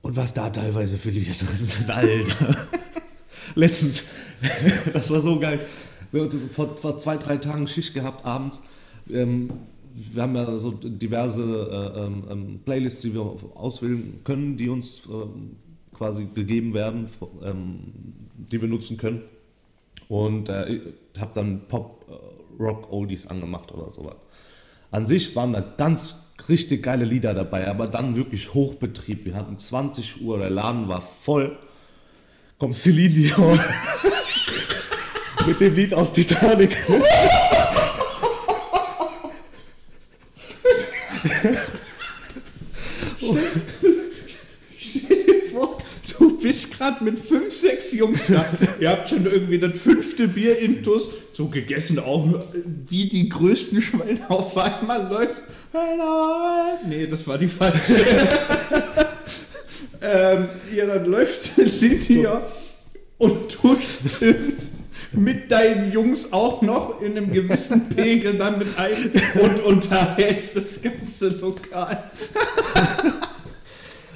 Und 0.01 0.15
was 0.15 0.33
da 0.33 0.49
teilweise 0.49 0.97
für 0.97 1.09
Lieder 1.09 1.33
drin 1.33 1.65
sind, 1.65 1.89
Alter. 1.89 2.67
Letztens, 3.55 4.05
das 4.93 5.09
war 5.09 5.21
so 5.21 5.39
geil. 5.39 5.59
Wir 6.11 6.21
haben 6.21 6.31
vor, 6.51 6.77
vor 6.77 6.97
zwei, 6.97 7.17
drei 7.17 7.37
Tagen 7.37 7.67
Schicht 7.67 7.93
gehabt 7.93 8.23
abends. 8.25 8.61
Ähm, 9.09 9.49
wir 9.95 10.23
haben 10.23 10.35
ja 10.35 10.57
so 10.59 10.71
diverse 10.71 11.41
äh, 11.41 11.99
ähm, 11.99 12.23
ähm, 12.29 12.59
Playlists, 12.65 13.01
die 13.01 13.13
wir 13.13 13.35
auswählen 13.55 14.19
können, 14.23 14.57
die 14.57 14.69
uns 14.69 15.03
ähm, 15.09 15.55
quasi 15.93 16.27
gegeben 16.33 16.73
werden, 16.73 17.07
ähm, 17.43 17.79
die 18.37 18.61
wir 18.61 18.67
nutzen 18.67 18.97
können. 18.97 19.21
Und 20.09 20.49
äh, 20.49 20.75
ich 20.75 21.19
habe 21.19 21.31
dann 21.33 21.67
Pop, 21.67 22.05
äh, 22.09 22.13
Rock, 22.59 22.91
Oldies 22.91 23.27
angemacht 23.27 23.71
oder 23.71 23.91
sowas. 23.91 24.15
An 24.91 25.07
sich 25.07 25.35
waren 25.35 25.53
da 25.53 25.61
ganz 25.61 26.25
richtig 26.47 26.83
geile 26.83 27.05
Lieder 27.05 27.33
dabei, 27.33 27.67
aber 27.67 27.87
dann 27.87 28.15
wirklich 28.15 28.53
Hochbetrieb. 28.53 29.25
Wir 29.25 29.35
hatten 29.35 29.57
20 29.57 30.21
Uhr, 30.21 30.37
der 30.37 30.49
Laden 30.49 30.87
war 30.87 31.01
voll. 31.01 31.57
Kommt 32.57 32.75
Celine 32.75 33.13
Dion 33.13 33.59
mit 35.47 35.59
dem 35.59 35.75
Lied 35.75 35.93
aus 35.93 36.13
Titanic. 36.13 36.77
Stell 44.77 45.25
dir 45.25 45.51
vor, 45.51 45.77
du 46.17 46.39
bist 46.39 46.64
gerade 46.77 47.03
mit 47.03 47.19
fünf, 47.19 47.51
sechs 47.51 47.91
Jungs 47.91 48.21
da. 48.27 48.45
Ihr 48.79 48.89
habt 48.89 49.09
schon 49.09 49.25
irgendwie 49.25 49.59
das 49.59 49.77
fünfte 49.79 50.27
Bier 50.27 50.59
intus, 50.59 51.11
so 51.33 51.47
gegessen, 51.47 51.99
auch 51.99 52.27
wie 52.87 53.09
die 53.09 53.29
größten 53.29 53.81
Schweine 53.81 54.29
auf 54.29 54.57
einmal 54.57 55.07
läuft. 55.09 55.43
Nee, 56.87 57.07
das 57.07 57.27
war 57.27 57.37
die 57.37 57.47
falsche. 57.47 57.95
ähm, 60.01 60.49
ja, 60.73 60.85
dann 60.85 61.05
läuft 61.05 61.57
Lydia 61.57 62.41
und 63.17 63.57
du 63.61 63.77
stimmst 63.79 64.75
mit 65.11 65.51
deinen 65.51 65.91
Jungs 65.91 66.33
auch 66.33 66.61
noch 66.61 67.01
in 67.01 67.17
einem 67.17 67.31
gewissen 67.31 67.89
Pegel 67.89 68.33
dann 68.33 68.59
mit 68.59 68.67
ein 68.77 68.93
und 69.41 69.63
unterhältst 69.63 70.55
das 70.55 70.81
ganze 70.81 71.29
Lokal. 71.29 72.11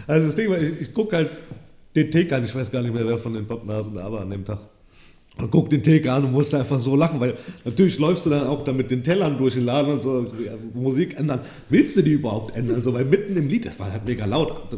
Also 0.07 0.25
das 0.25 0.35
Ding 0.35 0.49
war, 0.49 0.59
ich, 0.59 0.81
ich 0.81 0.93
gucke 0.93 1.15
halt 1.15 1.29
den 1.95 2.11
Take 2.11 2.35
an, 2.35 2.43
ich 2.43 2.53
weiß 2.53 2.71
gar 2.71 2.81
nicht 2.81 2.93
mehr, 2.93 3.07
wer 3.07 3.17
von 3.17 3.33
den 3.33 3.47
Popnasen 3.47 3.95
da 3.95 4.11
war 4.11 4.21
an 4.21 4.29
dem 4.29 4.45
Tag. 4.45 4.59
Und 5.37 5.51
guck 5.51 5.69
den 5.69 5.81
Take 5.81 6.11
an 6.11 6.25
und 6.25 6.33
musste 6.33 6.59
einfach 6.59 6.79
so 6.79 6.95
lachen, 6.95 7.19
weil 7.19 7.35
natürlich 7.63 7.97
läufst 7.97 8.25
du 8.25 8.29
dann 8.29 8.45
auch 8.47 8.63
da 8.65 8.73
mit 8.73 8.91
den 8.91 9.03
Tellern 9.03 9.37
durch 9.37 9.53
den 9.53 9.63
Laden 9.63 9.93
und 9.93 10.03
so, 10.03 10.27
ja, 10.43 10.51
Musik 10.73 11.17
ändern. 11.17 11.41
Willst 11.69 11.95
du 11.95 12.01
die 12.01 12.11
überhaupt 12.11 12.55
ändern? 12.57 12.83
So, 12.83 12.93
weil 12.93 13.05
mitten 13.05 13.37
im 13.37 13.47
Lied, 13.47 13.65
das 13.65 13.79
war 13.79 13.91
halt 13.91 14.05
mega 14.05 14.25
laut. 14.25 14.77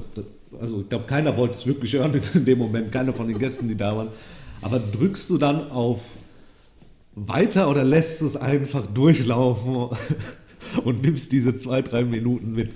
Also 0.60 0.82
ich 0.82 0.90
glaube, 0.90 1.06
keiner 1.06 1.36
wollte 1.36 1.56
es 1.56 1.66
wirklich 1.66 1.94
hören 1.94 2.14
in 2.36 2.46
dem 2.46 2.60
Moment, 2.60 2.92
keiner 2.92 3.12
von 3.12 3.28
den 3.28 3.40
Gästen, 3.40 3.68
die 3.68 3.76
da 3.76 3.96
waren. 3.96 4.10
Aber 4.62 4.80
drückst 4.80 5.32
du 5.32 5.38
dann 5.40 5.72
auf 5.72 6.02
weiter 7.16 7.68
oder 7.70 7.84
lässt 7.84 8.22
es 8.22 8.38
einfach 8.38 8.86
durchlaufen 8.86 9.98
und 10.84 11.02
nimmst 11.02 11.32
diese 11.32 11.56
zwei, 11.56 11.82
drei 11.82 12.04
Minuten 12.04 12.54
mit? 12.54 12.72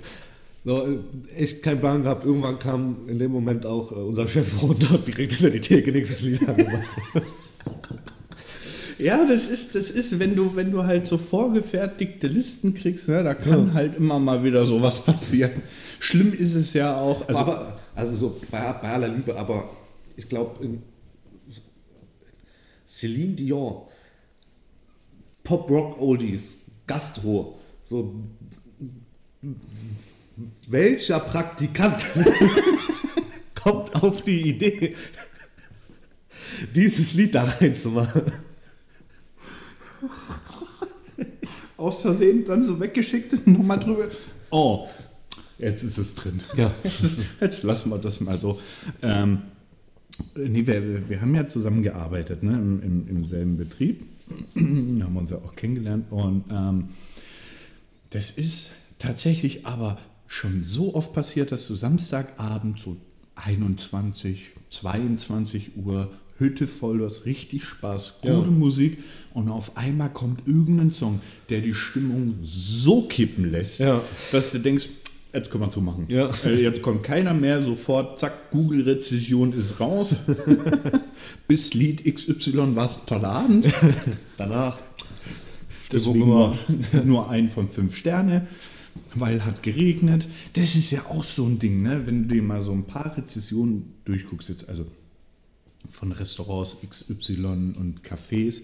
So, 0.66 0.84
äh, 0.84 0.98
echt 1.36 1.62
kein 1.62 1.78
Plan 1.78 2.02
gehabt. 2.02 2.24
Irgendwann 2.24 2.58
kam 2.58 3.08
in 3.08 3.20
dem 3.20 3.30
Moment 3.30 3.64
auch 3.64 3.92
äh, 3.92 3.94
unser 3.94 4.26
Chef 4.26 4.60
runter 4.62 4.96
und 4.96 5.06
direkt 5.06 5.34
hinter 5.34 5.50
die 5.50 5.60
Theke 5.60 5.92
nächstes 5.92 6.22
Lied 6.22 6.46
angemacht. 6.46 6.88
Ja, 8.98 9.24
das 9.26 9.46
ist, 9.46 9.76
das 9.76 9.90
ist, 9.90 10.18
wenn 10.18 10.34
du, 10.34 10.56
wenn 10.56 10.72
du 10.72 10.82
halt 10.82 11.06
so 11.06 11.18
vorgefertigte 11.18 12.26
Listen 12.26 12.74
kriegst, 12.74 13.08
ne, 13.08 13.22
da 13.22 13.34
kann 13.34 13.74
halt 13.74 13.94
immer 13.94 14.18
mal 14.18 14.42
wieder 14.42 14.66
sowas 14.66 15.04
passieren. 15.04 15.62
Schlimm 16.00 16.32
ist 16.32 16.54
es 16.54 16.72
ja 16.72 16.98
auch. 16.98 17.28
Also, 17.28 17.40
aber, 17.40 17.78
also 17.94 18.14
so 18.14 18.40
bei, 18.50 18.72
bei 18.72 18.88
aller 18.88 19.08
Liebe, 19.08 19.36
aber 19.36 19.70
ich 20.16 20.28
glaube, 20.28 20.66
Celine 22.88 23.34
Dion, 23.34 23.82
Pop-Rock-Oldies, 25.44 26.62
Gastro, 26.88 27.60
so 27.84 28.14
welcher 30.68 31.20
Praktikant 31.20 32.06
kommt 33.54 33.94
auf 33.94 34.22
die 34.22 34.50
Idee, 34.50 34.94
dieses 36.74 37.14
Lied 37.14 37.34
da 37.34 37.44
reinzumachen? 37.44 38.22
aus 41.76 42.02
Versehen 42.02 42.44
dann 42.44 42.62
so 42.62 42.80
weggeschickt 42.80 43.32
und 43.32 43.46
nochmal 43.46 43.78
drüber. 43.78 44.08
Oh, 44.50 44.88
jetzt 45.58 45.82
ist 45.82 45.98
es 45.98 46.14
drin. 46.14 46.40
Ja. 46.56 46.74
Jetzt 47.40 47.62
lassen 47.62 47.90
wir 47.90 47.98
das 47.98 48.20
mal 48.20 48.38
so. 48.38 48.60
Ähm, 49.02 49.42
nee, 50.34 50.66
wir, 50.66 51.08
wir 51.08 51.20
haben 51.20 51.34
ja 51.34 51.46
zusammengearbeitet 51.48 52.42
ne, 52.42 52.52
im, 52.52 52.82
im, 52.82 53.08
im 53.08 53.26
selben 53.26 53.56
Betrieb. 53.56 54.04
haben 54.56 55.16
uns 55.16 55.30
ja 55.30 55.36
auch 55.36 55.54
kennengelernt. 55.54 56.06
Und 56.10 56.44
ähm, 56.50 56.88
das 58.10 58.30
ist 58.30 58.72
tatsächlich 58.98 59.66
aber 59.66 59.98
schon 60.28 60.62
so 60.62 60.94
oft 60.94 61.12
passiert, 61.12 61.52
dass 61.52 61.66
du 61.68 61.74
Samstagabend 61.74 62.78
so 62.80 62.96
21, 63.36 64.42
22 64.70 65.76
Uhr 65.76 66.10
Hütte 66.38 66.66
voll, 66.66 66.98
du 66.98 67.06
hast 67.06 67.24
richtig 67.24 67.64
Spaß, 67.64 68.18
gute 68.20 68.32
Ja. 68.34 68.40
Musik 68.50 68.98
und 69.32 69.48
auf 69.48 69.76
einmal 69.78 70.10
kommt 70.10 70.46
irgendein 70.46 70.90
Song, 70.90 71.20
der 71.48 71.62
die 71.62 71.72
Stimmung 71.74 72.34
so 72.42 73.02
kippen 73.02 73.50
lässt, 73.50 73.80
Ja. 73.80 74.02
dass 74.32 74.52
du 74.52 74.58
denkst, 74.58 74.86
jetzt 75.32 75.50
können 75.50 75.64
wir 75.64 75.70
zumachen. 75.70 76.04
Ja. 76.10 76.30
Äh, 76.44 76.60
Jetzt 76.60 76.82
kommt 76.82 77.02
keiner 77.04 77.32
mehr, 77.32 77.62
sofort, 77.62 78.18
zack, 78.20 78.50
Google-Rezession 78.50 79.54
ist 79.54 79.80
raus. 79.80 80.16
Bis 81.48 81.72
Lied 81.72 82.04
XY 82.04 82.74
war 82.76 82.84
es 82.84 82.98
ein 82.98 83.06
toller 83.06 83.28
Abend. 83.30 83.68
Danach. 84.36 84.78
Deswegen 85.90 86.18
nur, 86.18 86.58
nur 87.04 87.30
ein 87.30 87.48
von 87.48 87.68
fünf 87.68 87.96
Sterne, 87.96 88.46
weil 89.14 89.44
hat 89.44 89.62
geregnet. 89.62 90.28
Das 90.54 90.74
ist 90.76 90.90
ja 90.90 91.06
auch 91.08 91.24
so 91.24 91.44
ein 91.46 91.58
Ding, 91.58 91.82
ne? 91.82 92.06
wenn 92.06 92.28
du 92.28 92.34
dir 92.34 92.42
mal 92.42 92.62
so 92.62 92.72
ein 92.72 92.84
paar 92.84 93.16
Rezessionen 93.16 93.94
durchguckst, 94.04 94.48
jetzt 94.48 94.68
also 94.68 94.86
von 95.90 96.12
Restaurants 96.12 96.78
XY 96.88 97.74
und 97.78 98.00
Cafés, 98.02 98.62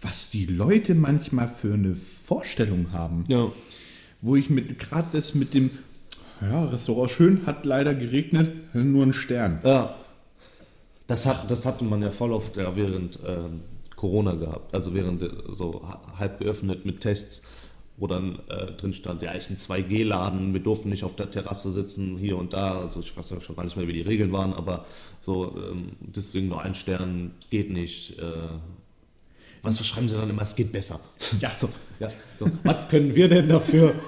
was 0.00 0.30
die 0.30 0.46
Leute 0.46 0.94
manchmal 0.94 1.48
für 1.48 1.74
eine 1.74 1.96
Vorstellung 2.26 2.92
haben. 2.92 3.24
Ja. 3.28 3.50
wo 4.20 4.36
ich 4.36 4.50
mit 4.50 4.78
gerade 4.78 5.08
das 5.12 5.34
mit 5.34 5.54
dem 5.54 5.70
ja, 6.40 6.64
Restaurant 6.64 7.10
schön 7.10 7.46
hat 7.46 7.64
leider 7.64 7.94
geregnet, 7.94 8.52
nur 8.74 9.04
ein 9.04 9.12
Stern. 9.12 9.60
Ja. 9.64 9.94
Das, 11.06 11.26
hat, 11.26 11.50
das 11.50 11.66
hatte 11.66 11.84
man 11.84 12.02
ja 12.02 12.10
voll 12.10 12.32
oft 12.32 12.56
ja, 12.56 12.74
während 12.76 13.18
ähm, 13.26 13.60
Corona 13.94 14.34
gehabt. 14.34 14.74
Also 14.74 14.94
während 14.94 15.22
äh, 15.22 15.30
so 15.52 15.82
ha- 15.86 16.00
halb 16.18 16.38
geöffnet 16.40 16.84
mit 16.86 17.00
Tests, 17.00 17.42
wo 17.96 18.06
dann 18.06 18.40
äh, 18.48 18.72
drin 18.72 18.92
stand, 18.92 19.22
ja, 19.22 19.30
ist 19.32 19.50
ein 19.50 19.56
2G-Laden, 19.56 20.52
wir 20.52 20.60
durften 20.60 20.88
nicht 20.88 21.04
auf 21.04 21.14
der 21.14 21.30
Terrasse 21.30 21.70
sitzen, 21.70 22.18
hier 22.18 22.36
und 22.36 22.52
da. 22.52 22.80
Also 22.80 23.00
ich 23.00 23.16
weiß 23.16 23.30
ja 23.30 23.40
schon 23.40 23.54
gar 23.54 23.64
nicht 23.64 23.76
mehr, 23.76 23.86
wie 23.86 23.92
die 23.92 24.00
Regeln 24.02 24.32
waren, 24.32 24.52
aber 24.52 24.84
so 25.20 25.54
ähm, 25.56 25.92
deswegen 26.00 26.48
nur 26.48 26.62
ein 26.62 26.74
Stern 26.74 27.32
geht 27.50 27.70
nicht. 27.70 28.18
Äh, 28.18 28.48
was 29.62 29.84
schreiben 29.86 30.08
sie 30.08 30.16
dann 30.16 30.28
immer? 30.28 30.42
Es 30.42 30.56
geht 30.56 30.72
besser. 30.72 31.00
Ja. 31.40 31.52
So, 31.56 31.68
ja. 32.00 32.10
So. 32.38 32.46
Was 32.64 32.88
können 32.88 33.14
wir 33.14 33.28
denn 33.28 33.48
dafür? 33.48 33.94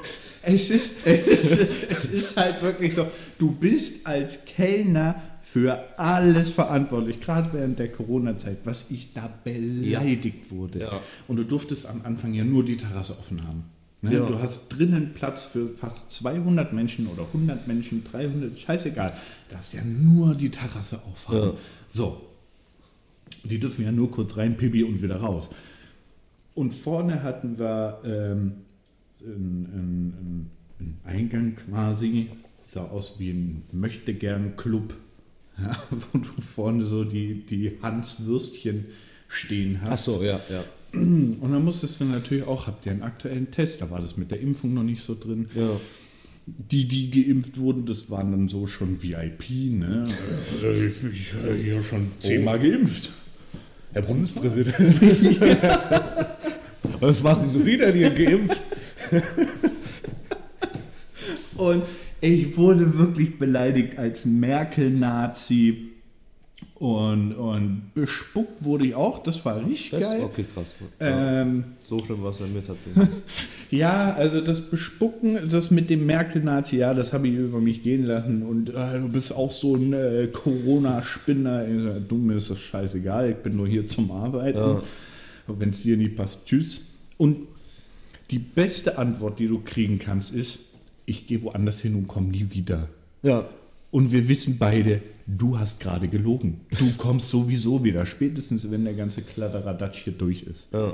Es 0.49 0.71
ist, 0.71 1.05
es, 1.05 1.27
ist, 1.27 1.69
es 1.91 2.05
ist 2.05 2.37
halt 2.37 2.63
wirklich 2.63 2.95
so, 2.95 3.09
du 3.37 3.51
bist 3.51 4.07
als 4.07 4.45
Kellner 4.45 5.21
für 5.43 5.99
alles 5.99 6.51
verantwortlich, 6.51 7.21
gerade 7.21 7.53
während 7.53 7.81
der 7.81 7.91
Corona-Zeit, 7.91 8.59
was 8.63 8.89
ich 8.91 9.13
da 9.13 9.29
beleidigt 9.43 10.53
wurde. 10.53 10.79
Ja. 10.79 11.01
Und 11.27 11.39
du 11.39 11.45
durftest 11.45 11.89
am 11.89 12.03
Anfang 12.05 12.33
ja 12.33 12.45
nur 12.45 12.65
die 12.65 12.77
Terrasse 12.77 13.19
offen 13.19 13.45
haben. 13.45 13.65
Ne? 14.07 14.15
Ja. 14.15 14.27
Du 14.27 14.39
hast 14.39 14.69
drinnen 14.71 15.13
Platz 15.15 15.45
für 15.45 15.69
fast 15.69 16.13
200 16.13 16.73
Menschen 16.73 17.07
oder 17.09 17.25
100 17.25 17.67
Menschen, 17.67 18.05
300, 18.05 18.59
scheißegal. 18.59 19.17
Du 19.49 19.57
hast 19.57 19.73
ja 19.73 19.83
nur 19.85 20.35
die 20.35 20.51
Terrasse 20.51 21.01
aufhaben. 21.11 21.39
Ja. 21.39 21.55
So. 21.89 22.23
Die 23.45 23.59
dürfen 23.59 23.85
ja 23.85 23.93
nur 23.93 24.11
kurz 24.11 24.37
rein, 24.37 24.57
Pipi 24.57 24.83
und 24.85 25.03
wieder 25.03 25.17
raus. 25.17 25.51
Und 26.55 26.73
vorne 26.73 27.23
hatten 27.23 27.59
wir 27.59 28.01
ähm, 28.05 28.53
einen, 29.21 29.67
einen, 29.73 30.51
einen 30.79 31.01
Eingang 31.05 31.57
quasi, 31.57 32.31
sah 32.65 32.85
aus 32.87 33.21
wie 33.21 33.31
ein 33.31 33.63
Möchtegern-Club, 33.73 34.95
ja, 35.59 35.77
wo 35.91 36.19
du 36.19 36.41
vorne 36.41 36.85
so 36.85 37.05
die, 37.05 37.45
die 37.47 37.79
Hans-Würstchen 37.83 38.87
stehen 39.29 39.81
hast. 39.83 40.09
Ach 40.09 40.15
so, 40.15 40.23
ja, 40.23 40.41
ja. 40.49 40.65
Und 40.97 41.53
dann 41.53 41.65
musstest 41.65 42.01
du 42.01 42.05
natürlich 42.05 42.47
auch, 42.47 42.67
habt 42.67 42.87
ihr 42.87 42.93
einen 42.93 43.03
aktuellen 43.03 43.51
Test, 43.51 43.83
da 43.83 43.91
war 43.91 44.01
das 44.01 44.17
mit 44.17 44.31
der 44.31 44.41
Impfung 44.41 44.75
noch 44.75 44.83
nicht 44.83 45.03
so 45.03 45.15
drin. 45.19 45.49
ja. 45.55 45.71
Die, 46.49 46.87
die 46.87 47.11
geimpft 47.11 47.59
wurden, 47.59 47.87
das 47.87 48.09
waren 48.09 48.31
dann 48.31 48.49
so 48.49 48.69
schon 48.69 49.03
VIP, 49.03 49.51
ne? 49.73 50.05
Also 50.63 50.81
ich, 50.81 50.95
ich 51.13 51.35
äh, 51.35 51.61
hier 51.61 51.83
schon 51.83 52.07
zehnmal 52.21 52.61
geimpft. 52.61 53.11
Herr 53.93 54.03
Bundespräsident. 54.03 54.73
Was 57.01 57.21
machen 57.25 57.59
Sie 57.59 57.77
denn 57.77 57.97
hier 57.97 58.11
geimpft? 58.11 58.61
Und 61.57 61.83
ich 62.21 62.57
wurde 62.57 62.97
wirklich 62.97 63.39
beleidigt 63.39 63.99
als 63.99 64.25
Merkel-Nazi. 64.25 65.89
Und, 66.79 67.33
und 67.33 67.91
bespuckt 67.95 68.63
wurde 68.63 68.87
ich 68.87 68.95
auch, 68.95 69.23
das 69.23 69.43
war 69.47 69.65
richtig 69.65 69.93
Das 69.93 70.11
geil. 70.11 70.21
okay, 70.25 70.45
krass. 70.53 70.67
Ja, 71.01 71.41
Ähm, 71.41 71.65
so 71.85 71.99
schlimm 72.01 72.23
war 72.23 72.31
es 72.31 72.39
ja 72.39 72.47
mir 72.47 72.63
tatsächlich. 72.63 73.09
ja, 73.71 74.13
also 74.15 74.43
das 74.43 74.61
Bespucken, 74.61 75.49
das 75.49 75.71
mit 75.71 75.89
dem 75.89 76.05
Merkel-Nazi, 76.05 76.77
ja, 76.77 76.93
das 76.93 77.15
habe 77.15 77.29
ich 77.29 77.35
über 77.35 77.61
mich 77.61 77.83
gehen 77.83 78.05
lassen. 78.05 78.43
Und 78.43 78.69
äh, 78.75 79.01
du 79.01 79.09
bist 79.09 79.35
auch 79.35 79.53
so 79.53 79.75
ein 79.75 79.95
äh, 79.95 80.29
Corona-Spinner. 80.31 81.65
Du, 82.01 82.17
mir 82.17 82.37
ist 82.37 82.51
das 82.51 82.59
scheißegal, 82.61 83.31
ich 83.31 83.37
bin 83.37 83.57
nur 83.57 83.67
hier 83.67 83.87
zum 83.89 84.11
Arbeiten. 84.11 84.59
Ja. 84.59 84.83
Wenn 85.47 85.71
es 85.71 85.83
dir 85.83 85.97
nicht 85.97 86.15
passt, 86.17 86.47
tschüss. 86.47 86.89
Und 87.17 87.39
die 88.31 88.39
beste 88.39 88.99
Antwort, 88.99 89.39
die 89.39 89.47
du 89.49 89.61
kriegen 89.65 89.99
kannst, 89.99 90.35
ist, 90.35 90.59
ich 91.07 91.27
gehe 91.27 91.41
woanders 91.43 91.81
hin 91.81 91.95
und 91.95 92.07
komme 92.07 92.29
nie 92.29 92.49
wieder. 92.51 92.89
ja. 93.23 93.49
Und 93.93 94.13
wir 94.13 94.29
wissen 94.29 94.59
beide, 94.59 95.01
du 95.27 95.59
hast 95.59 95.81
gerade 95.81 96.09
gelogen. 96.09 96.61
Du 96.79 96.93
kommst 96.97 97.29
sowieso 97.29 97.83
wieder, 97.83 98.07
spätestens 98.07 98.71
wenn 98.71 98.85
der 98.85 98.95
ganze 98.95 99.23
Kladderadatsch 99.23 100.05
hier 100.05 100.13
durch 100.13 100.43
ist. 100.43 100.73
Ja. 100.73 100.93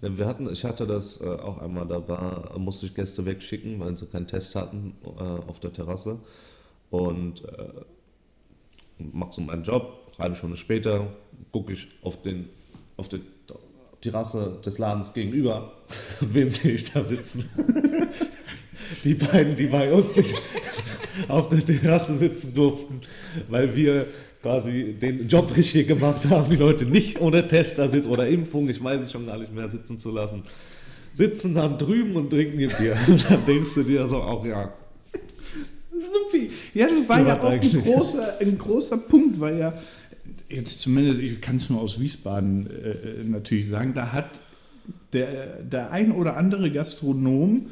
Wir 0.00 0.26
hatten, 0.26 0.48
ich 0.52 0.64
hatte 0.64 0.86
das 0.86 1.20
äh, 1.20 1.24
auch 1.24 1.58
einmal, 1.58 1.86
da 1.88 2.06
war, 2.06 2.56
musste 2.56 2.86
ich 2.86 2.94
Gäste 2.94 3.26
wegschicken, 3.26 3.80
weil 3.80 3.96
sie 3.96 4.06
keinen 4.06 4.28
Test 4.28 4.54
hatten 4.54 4.94
äh, 5.04 5.22
auf 5.22 5.58
der 5.58 5.72
Terrasse. 5.72 6.20
Und 6.90 7.44
äh, 7.44 7.68
mach 8.98 9.32
so 9.32 9.40
meinen 9.40 9.64
Job, 9.64 10.12
halbe 10.18 10.36
Stunde 10.36 10.56
später 10.56 11.08
gucke 11.50 11.72
ich 11.72 11.88
auf, 12.02 12.22
den, 12.22 12.48
auf 12.96 13.08
die 13.08 13.20
Terrasse 14.00 14.60
des 14.64 14.78
Ladens 14.78 15.12
gegenüber. 15.12 15.72
Wen 16.20 16.52
sehe 16.52 16.74
ich 16.74 16.92
da 16.92 17.02
sitzen? 17.02 17.48
die 19.04 19.14
beiden, 19.14 19.56
die 19.56 19.66
bei 19.66 19.92
uns 19.92 20.14
nicht 20.14 20.40
auf 21.26 21.48
der 21.48 21.64
Terrasse 21.64 22.14
sitzen 22.14 22.54
durften, 22.54 23.00
weil 23.48 23.74
wir 23.74 24.06
quasi 24.42 24.94
den 24.94 25.26
Job 25.28 25.56
richtig 25.56 25.88
gemacht 25.88 26.28
haben, 26.28 26.50
die 26.50 26.56
Leute 26.56 26.86
nicht 26.86 27.20
ohne 27.20 27.48
Tester 27.48 27.88
sitzen 27.88 28.08
oder 28.08 28.28
Impfung, 28.28 28.68
ich 28.68 28.82
weiß 28.82 29.00
es 29.00 29.12
schon 29.12 29.26
gar 29.26 29.38
nicht 29.38 29.52
mehr, 29.52 29.68
sitzen 29.68 29.98
zu 29.98 30.10
lassen. 30.12 30.44
Sitzen 31.14 31.54
dann 31.54 31.78
drüben 31.78 32.14
und 32.14 32.30
trinken 32.30 32.60
ihr 32.60 32.68
Bier. 32.68 32.96
Und 33.08 33.28
dann 33.30 33.44
denkst 33.46 33.74
du 33.74 33.82
dir 33.82 34.06
so 34.06 34.18
auch, 34.18 34.44
ja, 34.46 34.72
Supi. 35.92 36.50
Ja, 36.74 36.86
das 36.86 37.08
war 37.08 37.26
Ja, 37.26 37.40
auch 37.40 37.50
ein 37.50 37.60
großer, 37.60 38.38
ein 38.40 38.56
großer 38.56 38.98
Punkt, 38.98 39.40
weil 39.40 39.58
ja 39.58 39.74
jetzt 40.48 40.80
zumindest, 40.80 41.20
ich 41.20 41.40
kann 41.40 41.56
es 41.56 41.68
nur 41.68 41.80
aus 41.80 42.00
Wiesbaden 42.00 42.68
äh, 42.70 43.24
natürlich 43.24 43.68
sagen, 43.68 43.94
da 43.94 44.12
hat 44.12 44.40
der, 45.12 45.62
der 45.62 45.90
ein 45.90 46.12
oder 46.12 46.36
andere 46.36 46.70
Gastronom 46.70 47.66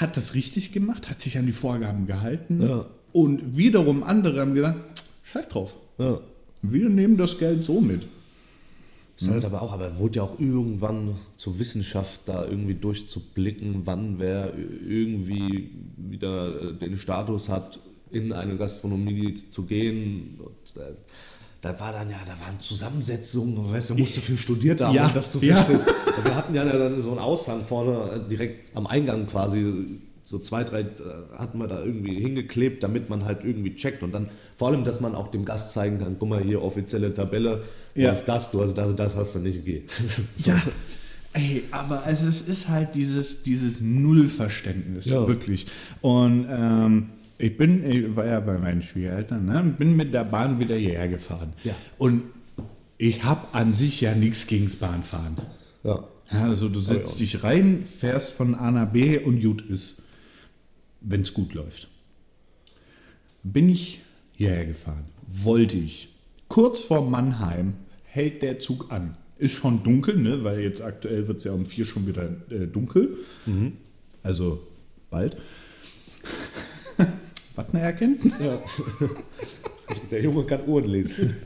hat 0.00 0.16
das 0.16 0.34
richtig 0.34 0.72
gemacht, 0.72 1.10
hat 1.10 1.20
sich 1.20 1.38
an 1.38 1.46
die 1.46 1.52
Vorgaben 1.52 2.06
gehalten 2.06 2.62
Ja. 2.62 2.86
und 3.12 3.56
wiederum 3.56 4.02
andere 4.02 4.40
haben 4.40 4.54
gedacht, 4.54 4.76
scheiß 5.24 5.48
drauf, 5.48 5.74
ja. 5.98 6.20
wir 6.62 6.88
nehmen 6.88 7.16
das 7.16 7.38
Geld 7.38 7.64
so 7.64 7.80
mit. 7.80 8.06
Ist 9.16 9.30
halt 9.30 9.44
aber 9.44 9.62
auch, 9.62 9.72
aber 9.72 9.98
wurde 9.98 10.16
ja 10.16 10.22
auch 10.24 10.40
irgendwann 10.40 11.14
zur 11.36 11.60
Wissenschaft 11.60 12.22
da 12.26 12.44
irgendwie 12.44 12.74
durchzublicken, 12.74 13.82
wann 13.84 14.18
wer 14.18 14.52
irgendwie 14.56 15.70
wieder 15.96 16.70
äh, 16.70 16.74
den 16.74 16.98
Status 16.98 17.48
hat, 17.48 17.78
in 18.10 18.32
eine 18.32 18.56
Gastronomie 18.56 19.34
zu 19.34 19.62
gehen. 19.64 20.40
Da 21.64 21.80
war 21.80 21.92
dann 21.92 22.10
ja, 22.10 22.18
da 22.26 22.32
waren 22.32 22.60
Zusammensetzungen, 22.60 23.72
weißt 23.72 23.88
du, 23.90 23.94
musst 23.94 24.18
du 24.18 24.20
viel 24.20 24.36
studiert 24.36 24.82
haben, 24.82 24.94
Ja, 24.94 25.06
um 25.06 25.14
das 25.14 25.32
zu 25.32 25.38
ja. 25.42 25.54
verstehen. 25.56 25.80
Wir 26.22 26.34
hatten 26.34 26.54
ja 26.54 26.62
dann 26.62 27.02
so 27.02 27.08
einen 27.10 27.20
Aushang 27.20 27.64
vorne 27.64 28.10
äh, 28.26 28.28
direkt 28.28 28.76
am 28.76 28.86
Eingang 28.86 29.26
quasi, 29.26 29.86
so 30.26 30.38
zwei, 30.38 30.62
drei 30.62 30.80
äh, 30.80 30.84
hatten 31.38 31.56
wir 31.56 31.66
da 31.66 31.82
irgendwie 31.82 32.20
hingeklebt, 32.20 32.82
damit 32.82 33.08
man 33.08 33.24
halt 33.24 33.44
irgendwie 33.44 33.74
checkt 33.74 34.02
und 34.02 34.12
dann 34.12 34.28
vor 34.58 34.68
allem, 34.68 34.84
dass 34.84 35.00
man 35.00 35.14
auch 35.14 35.28
dem 35.28 35.46
Gast 35.46 35.72
zeigen 35.72 35.98
kann, 36.00 36.16
guck 36.18 36.28
mal 36.28 36.42
hier, 36.42 36.60
offizielle 36.62 37.14
Tabelle, 37.14 37.62
Ja. 37.94 38.10
was 38.10 38.18
ist 38.20 38.28
das, 38.28 38.50
du 38.50 38.60
hast 38.60 38.74
das, 38.74 38.94
das 38.94 39.16
hast 39.16 39.34
du 39.36 39.38
nicht, 39.38 39.64
geh. 39.64 39.84
So. 40.36 40.50
Ja, 40.50 40.62
ey, 41.32 41.64
aber 41.70 42.02
also 42.04 42.28
es 42.28 42.42
ist 42.46 42.68
halt 42.68 42.94
dieses, 42.94 43.42
dieses 43.42 43.80
Nullverständnis, 43.80 45.06
Ja. 45.06 45.26
wirklich. 45.26 45.66
Und 46.02 46.46
ähm, 46.50 47.06
ich 47.38 47.56
bin, 47.56 47.88
ich 47.90 48.14
war 48.16 48.26
ja 48.26 48.40
bei 48.40 48.58
meinen 48.58 48.82
Schwiegereltern, 48.82 49.46
ne, 49.46 49.74
bin 49.76 49.96
mit 49.96 50.14
der 50.14 50.24
Bahn 50.24 50.58
wieder 50.58 50.76
hierher 50.76 51.08
gefahren. 51.08 51.52
Ja. 51.64 51.74
Und 51.98 52.22
ich 52.98 53.24
habe 53.24 53.52
an 53.52 53.74
sich 53.74 54.00
ja 54.00 54.14
nichts 54.14 54.46
gegen 54.46 54.64
das 54.64 54.76
Bahnfahren. 54.76 55.36
Ja. 55.82 56.04
Ja, 56.32 56.44
also 56.44 56.68
du 56.68 56.80
setzt 56.80 57.20
dich 57.20 57.44
rein, 57.44 57.84
fährst 57.84 58.32
von 58.32 58.54
A 58.54 58.70
nach 58.70 58.90
B 58.90 59.18
und 59.18 59.42
gut 59.42 59.60
ist, 59.60 60.08
wenn 61.00 61.20
es 61.20 61.34
gut 61.34 61.52
läuft. 61.52 61.88
Bin 63.42 63.68
ich 63.68 64.00
hierher 64.32 64.64
gefahren, 64.64 65.04
wollte 65.28 65.76
ich. 65.76 66.08
Kurz 66.48 66.80
vor 66.80 67.08
Mannheim 67.08 67.74
hält 68.04 68.42
der 68.42 68.58
Zug 68.58 68.90
an. 68.90 69.16
Ist 69.38 69.54
schon 69.54 69.82
dunkel, 69.82 70.16
ne? 70.16 70.44
weil 70.44 70.60
jetzt 70.60 70.80
aktuell 70.80 71.28
wird 71.28 71.38
es 71.38 71.44
ja 71.44 71.52
um 71.52 71.66
vier 71.66 71.84
schon 71.84 72.06
wieder 72.06 72.30
äh, 72.50 72.66
dunkel. 72.66 73.18
Also 74.22 74.66
bald. 75.10 75.36
Wattner 77.56 77.80
erkennen? 77.80 78.32
ja. 78.40 78.58
Der 80.10 80.22
Junge 80.22 80.44
kann 80.44 80.60
Uhren 80.66 80.88
lesen. 80.88 81.36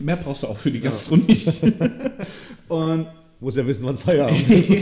Mehr 0.00 0.16
brauchst 0.16 0.44
du 0.44 0.46
auch 0.46 0.56
für 0.56 0.70
die 0.70 0.80
Gastronomie. 0.80 1.38
und 2.68 3.06
Muss 3.38 3.56
ja 3.56 3.66
wissen, 3.66 3.84
wann 3.84 3.98
Feierabend 3.98 4.48
ist. 4.50 4.72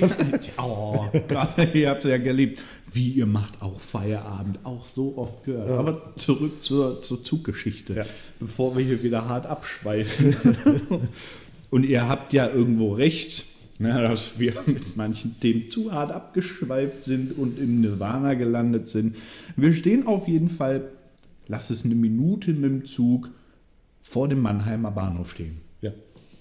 oh, 0.57 1.07
gerade 1.27 1.65
ihr 1.77 1.91
habt 1.91 2.05
es 2.05 2.11
ja 2.11 2.19
geliebt. 2.19 2.63
Wie 2.93 3.09
ihr 3.11 3.27
macht 3.27 3.61
auch 3.61 3.81
Feierabend, 3.81 4.61
auch 4.65 4.85
so 4.85 5.15
oft 5.17 5.45
gehört. 5.45 5.71
Aber 5.71 6.13
zurück 6.15 6.63
zur, 6.65 7.03
zur 7.03 7.25
Zuggeschichte, 7.25 7.95
Ja. 7.95 8.05
bevor 8.39 8.77
wir 8.77 8.85
hier 8.85 9.03
wieder 9.03 9.29
hart 9.29 9.47
abschweifen. 9.47 10.37
Und 11.71 11.85
ihr 11.85 12.09
habt 12.09 12.33
ja 12.33 12.49
irgendwo 12.49 12.93
recht, 12.95 13.45
ne, 13.95 14.03
dass 14.03 14.39
wir 14.39 14.53
mit 14.67 14.95
manchen 14.99 15.41
Themen 15.41 15.71
zu 15.71 15.91
hart 15.91 16.13
abgeschweift 16.13 17.03
sind 17.03 17.37
und 17.37 17.59
im 17.59 17.81
Nirvana 17.81 18.35
gelandet 18.35 18.89
sind. 18.89 19.17
Wir 19.57 19.73
stehen 19.73 20.07
auf 20.07 20.29
jeden 20.29 20.51
Fall, 20.51 20.83
lass 21.49 21.71
es 21.71 21.87
eine 21.87 21.95
Minute 21.95 22.53
mit 22.53 22.71
dem 22.71 22.85
Zug 22.85 23.31
vor 24.03 24.29
dem 24.29 24.43
Mannheimer 24.43 24.91
Bahnhof 24.91 25.31
stehen. 25.31 25.63
Ja. 25.81 25.93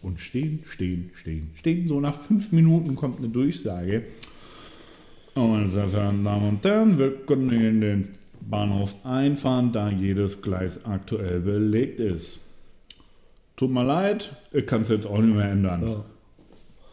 Und 0.02 0.20
stehen, 0.20 0.64
stehen, 0.68 1.12
stehen, 1.16 1.52
stehen. 1.56 1.88
So 1.88 2.02
nach 2.02 2.20
fünf 2.20 2.52
Minuten 2.52 2.96
kommt 2.96 3.20
eine 3.20 3.30
Durchsage. 3.30 4.04
Meine 5.36 5.70
sehr 5.70 5.88
verehrten 5.88 6.26
Damen 6.26 6.50
und 6.50 6.66
Herren, 6.66 7.00
wir 7.00 7.12
können 7.26 7.52
in 7.52 7.80
den 7.80 8.10
Bahnhof 8.42 8.96
einfahren, 9.06 9.72
da 9.72 9.90
jedes 9.90 10.42
Gleis 10.42 10.84
aktuell 10.84 11.40
belegt 11.40 12.02
ist. 12.02 12.42
Tut 13.56 13.72
mir 13.72 13.86
leid, 13.86 14.36
ich 14.52 14.66
kann 14.66 14.82
es 14.82 14.90
jetzt 14.90 15.08
auch 15.08 15.20
nicht 15.20 15.36
mehr 15.36 15.50
ändern. 15.50 15.84
Ja. 15.84 16.06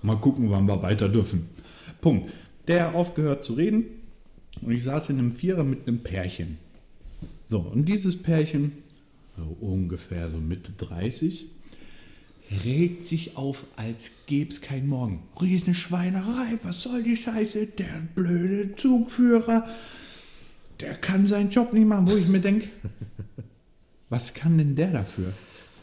Mal 0.03 0.17
gucken, 0.17 0.51
wann 0.51 0.67
wir 0.67 0.83
weiter 0.83 1.09
dürfen. 1.09 1.49
Punkt. 2.01 2.31
Der 2.69 2.89
hat 2.89 2.95
aufgehört 2.95 3.45
zu 3.45 3.55
reden 3.55 3.85
und 4.61 4.73
ich 4.73 4.83
saß 4.83 5.11
in 5.11 5.19
einem 5.19 5.33
Vierer 5.33 5.65
mit 5.65 5.87
einem 5.87 6.01
Pärchen. 6.01 6.59
So, 7.47 7.61
und 7.61 7.89
dieses 7.89 8.21
Pärchen, 8.21 8.73
so 9.37 9.57
ungefähr 9.61 10.31
so 10.31 10.39
Mitte 10.39 10.73
30, 10.77 11.47
regt 12.65 13.07
sich 13.07 13.37
auf, 13.37 13.67
als 13.77 14.13
gäbe 14.27 14.51
es 14.51 14.61
kein 14.61 14.87
Morgen. 14.89 15.23
Riesenschweinerei, 15.41 16.59
was 16.63 16.83
soll 16.83 17.03
die 17.03 17.17
Scheiße? 17.17 17.67
Der 17.67 18.03
blöde 18.15 18.75
Zugführer, 18.77 19.69
der 20.81 20.95
kann 20.95 21.27
seinen 21.27 21.51
Job 21.51 21.73
nicht 21.73 21.87
machen, 21.87 22.11
wo 22.11 22.17
ich 22.17 22.29
mir 22.29 22.41
denke, 22.41 22.69
was 24.09 24.35
kann 24.35 24.59
denn 24.59 24.77
der 24.77 24.93
dafür? 24.93 25.33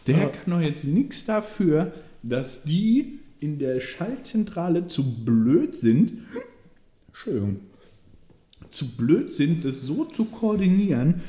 Der 0.07 0.29
kann 0.29 0.53
doch 0.53 0.61
jetzt 0.61 0.85
nichts 0.85 1.25
dafür, 1.25 1.93
dass 2.23 2.63
die 2.63 3.19
in 3.43 3.59
der 3.59 3.81
Schaltzentrale 3.81 4.87
zu 4.87 5.03
blöd 5.25 5.75
sind, 5.75 6.13
Entschuldigung, 7.09 7.59
zu 8.69 8.95
blöd 8.95 9.33
sind, 9.33 9.65
das 9.65 9.81
so 9.81 10.05
zu 10.05 10.23
koordinieren, 10.25 11.21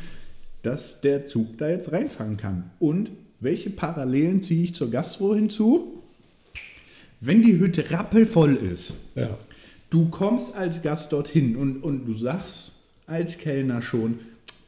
dass 0.62 1.00
der 1.00 1.26
Zug 1.26 1.58
da 1.58 1.68
jetzt 1.68 1.90
reinfahren 1.90 2.36
kann. 2.36 2.70
Und 2.78 3.10
welche 3.40 3.68
Parallelen 3.68 4.44
ziehe 4.44 4.62
ich 4.62 4.74
zur 4.76 4.90
Gastro 4.90 5.34
hinzu? 5.34 6.00
Wenn 7.20 7.42
die 7.42 7.58
Hütte 7.58 7.90
rappelvoll 7.90 8.54
ist, 8.54 8.94
Ja. 9.16 9.36
du 9.90 10.08
kommst 10.08 10.54
als 10.56 10.82
Gast 10.82 11.12
dorthin 11.12 11.56
und, 11.56 11.82
und 11.82 12.06
du 12.06 12.14
sagst 12.14 12.74
als 13.06 13.38
Kellner 13.38 13.82
schon, 13.82 14.20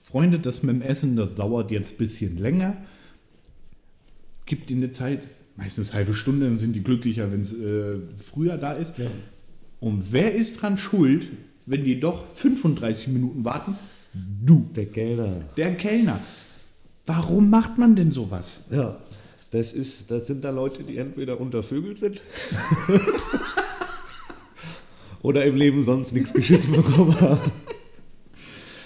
Freunde, 0.03 0.41
das 0.41 0.65
mit 0.65 0.75
dem 0.75 0.83
Essen, 0.83 1.17
das 1.17 1.37
dauert 1.37 1.71
jetzt 1.71 1.93
ein 1.95 1.99
bisschen 1.99 2.39
länger. 2.39 2.77
Gib 4.47 4.69
ihnen 4.69 4.83
eine 4.83 4.93
Zeit, 4.93 5.21
meistens 5.57 5.95
halbe 5.95 6.15
Stunde, 6.15 6.47
dann 6.47 6.59
sind 6.59 6.73
die 6.75 6.83
glücklicher, 6.83 7.31
wenn 7.33 7.41
es 7.41 7.53
äh, 7.53 7.97
früher 8.17 8.57
da 8.59 8.73
ist. 8.73 8.99
Ja. 8.99 9.07
Und 9.81 10.13
wer 10.13 10.35
ist 10.35 10.61
dran 10.63 10.77
schuld, 10.77 11.29
wenn 11.67 11.85
die 11.85 12.01
doch 12.01 12.27
35 12.35 13.09
Minuten 13.09 13.45
warten? 13.45 13.77
Du, 14.45 14.69
Der 14.75 14.87
Kellner. 14.87 15.43
der 15.57 15.75
Kellner. 15.77 16.21
Warum 17.05 17.51
macht 17.51 17.79
man 17.79 17.95
denn 17.97 18.13
sowas? 18.13 18.65
Ja. 18.71 18.97
Das, 19.51 19.73
ist, 19.73 20.11
das 20.11 20.27
sind 20.27 20.43
da 20.45 20.51
Leute, 20.51 20.83
die 20.83 20.97
entweder 20.97 21.41
untervögelt 21.41 21.99
sind 21.99 22.21
oder 25.23 25.45
im 25.45 25.57
Leben 25.57 25.83
sonst 25.83 26.13
nichts 26.13 26.33
geschissen 26.33 26.75
bekommen 26.75 27.19
haben. 27.21 27.53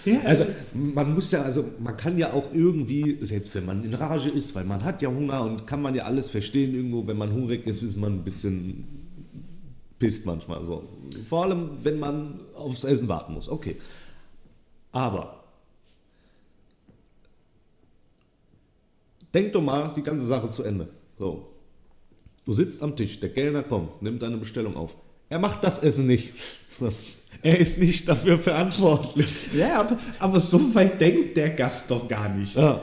Ja, 0.04 0.20
Also 0.24 0.46
man 0.72 1.14
muss 1.14 1.30
ja, 1.30 1.42
also 1.42 1.64
man 1.78 1.96
kann 1.96 2.16
ja 2.16 2.32
auch 2.32 2.52
irgendwie, 2.54 3.18
selbst 3.22 3.54
wenn 3.54 3.66
man 3.66 3.84
in 3.84 3.94
Rage 3.94 4.28
ist, 4.30 4.54
weil 4.54 4.64
man 4.64 4.84
hat 4.84 5.02
ja 5.02 5.08
Hunger 5.10 5.42
und 5.42 5.66
kann 5.66 5.82
man 5.82 5.94
ja 5.94 6.04
alles 6.04 6.30
verstehen 6.30 6.74
irgendwo, 6.74 7.06
wenn 7.06 7.18
man 7.18 7.32
hungrig 7.32 7.66
ist, 7.66 7.82
ist 7.82 7.96
man 7.96 8.14
ein 8.14 8.24
bisschen 8.24 8.84
pisst 9.98 10.26
manchmal 10.26 10.64
so. 10.64 10.88
Vor 11.28 11.44
allem, 11.44 11.70
wenn 11.82 11.98
man 11.98 12.40
aufs 12.54 12.84
Essen 12.84 13.06
warten 13.08 13.34
muss. 13.34 13.48
Okay. 13.48 13.76
Aber 14.92 15.44
denk 19.32 19.52
doch 19.52 19.62
mal 19.62 19.92
die 19.94 20.02
ganze 20.02 20.26
Sache 20.26 20.48
zu 20.48 20.64
Ende. 20.64 20.88
So. 21.18 21.46
Du 22.44 22.52
sitzt 22.54 22.82
am 22.82 22.96
Tisch, 22.96 23.20
der 23.20 23.32
Kellner 23.32 23.62
kommt, 23.62 24.02
nimmt 24.02 24.22
deine 24.22 24.38
Bestellung 24.38 24.76
auf. 24.76 24.96
Er 25.28 25.38
macht 25.38 25.62
das 25.62 25.78
Essen 25.78 26.06
nicht. 26.06 26.32
Er 27.42 27.58
ist 27.58 27.78
nicht 27.78 28.08
dafür 28.08 28.38
verantwortlich. 28.38 29.26
ja 29.54 29.80
aber, 29.80 29.98
aber 30.18 30.38
so 30.38 30.74
weit 30.74 31.00
denkt 31.00 31.36
der 31.36 31.50
Gast 31.50 31.90
doch 31.90 32.06
gar 32.08 32.28
nicht. 32.28 32.56
Ja. 32.56 32.80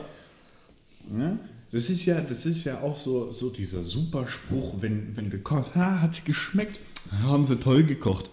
Ja? 1.17 1.38
Das 1.71 1.89
ist 1.89 2.05
ja, 2.05 2.21
das 2.21 2.45
ist 2.45 2.63
ja 2.63 2.81
auch 2.81 2.95
so, 2.95 3.31
so 3.33 3.49
dieser 3.49 3.83
super 3.83 4.25
Spruch, 4.25 4.75
wenn, 4.79 5.15
wenn 5.15 5.29
du 5.29 5.38
kochst, 5.38 5.75
ha, 5.75 6.01
hat 6.01 6.25
geschmeckt, 6.25 6.79
haben 7.21 7.43
sie 7.43 7.57
toll 7.57 7.83
gekocht. 7.83 8.29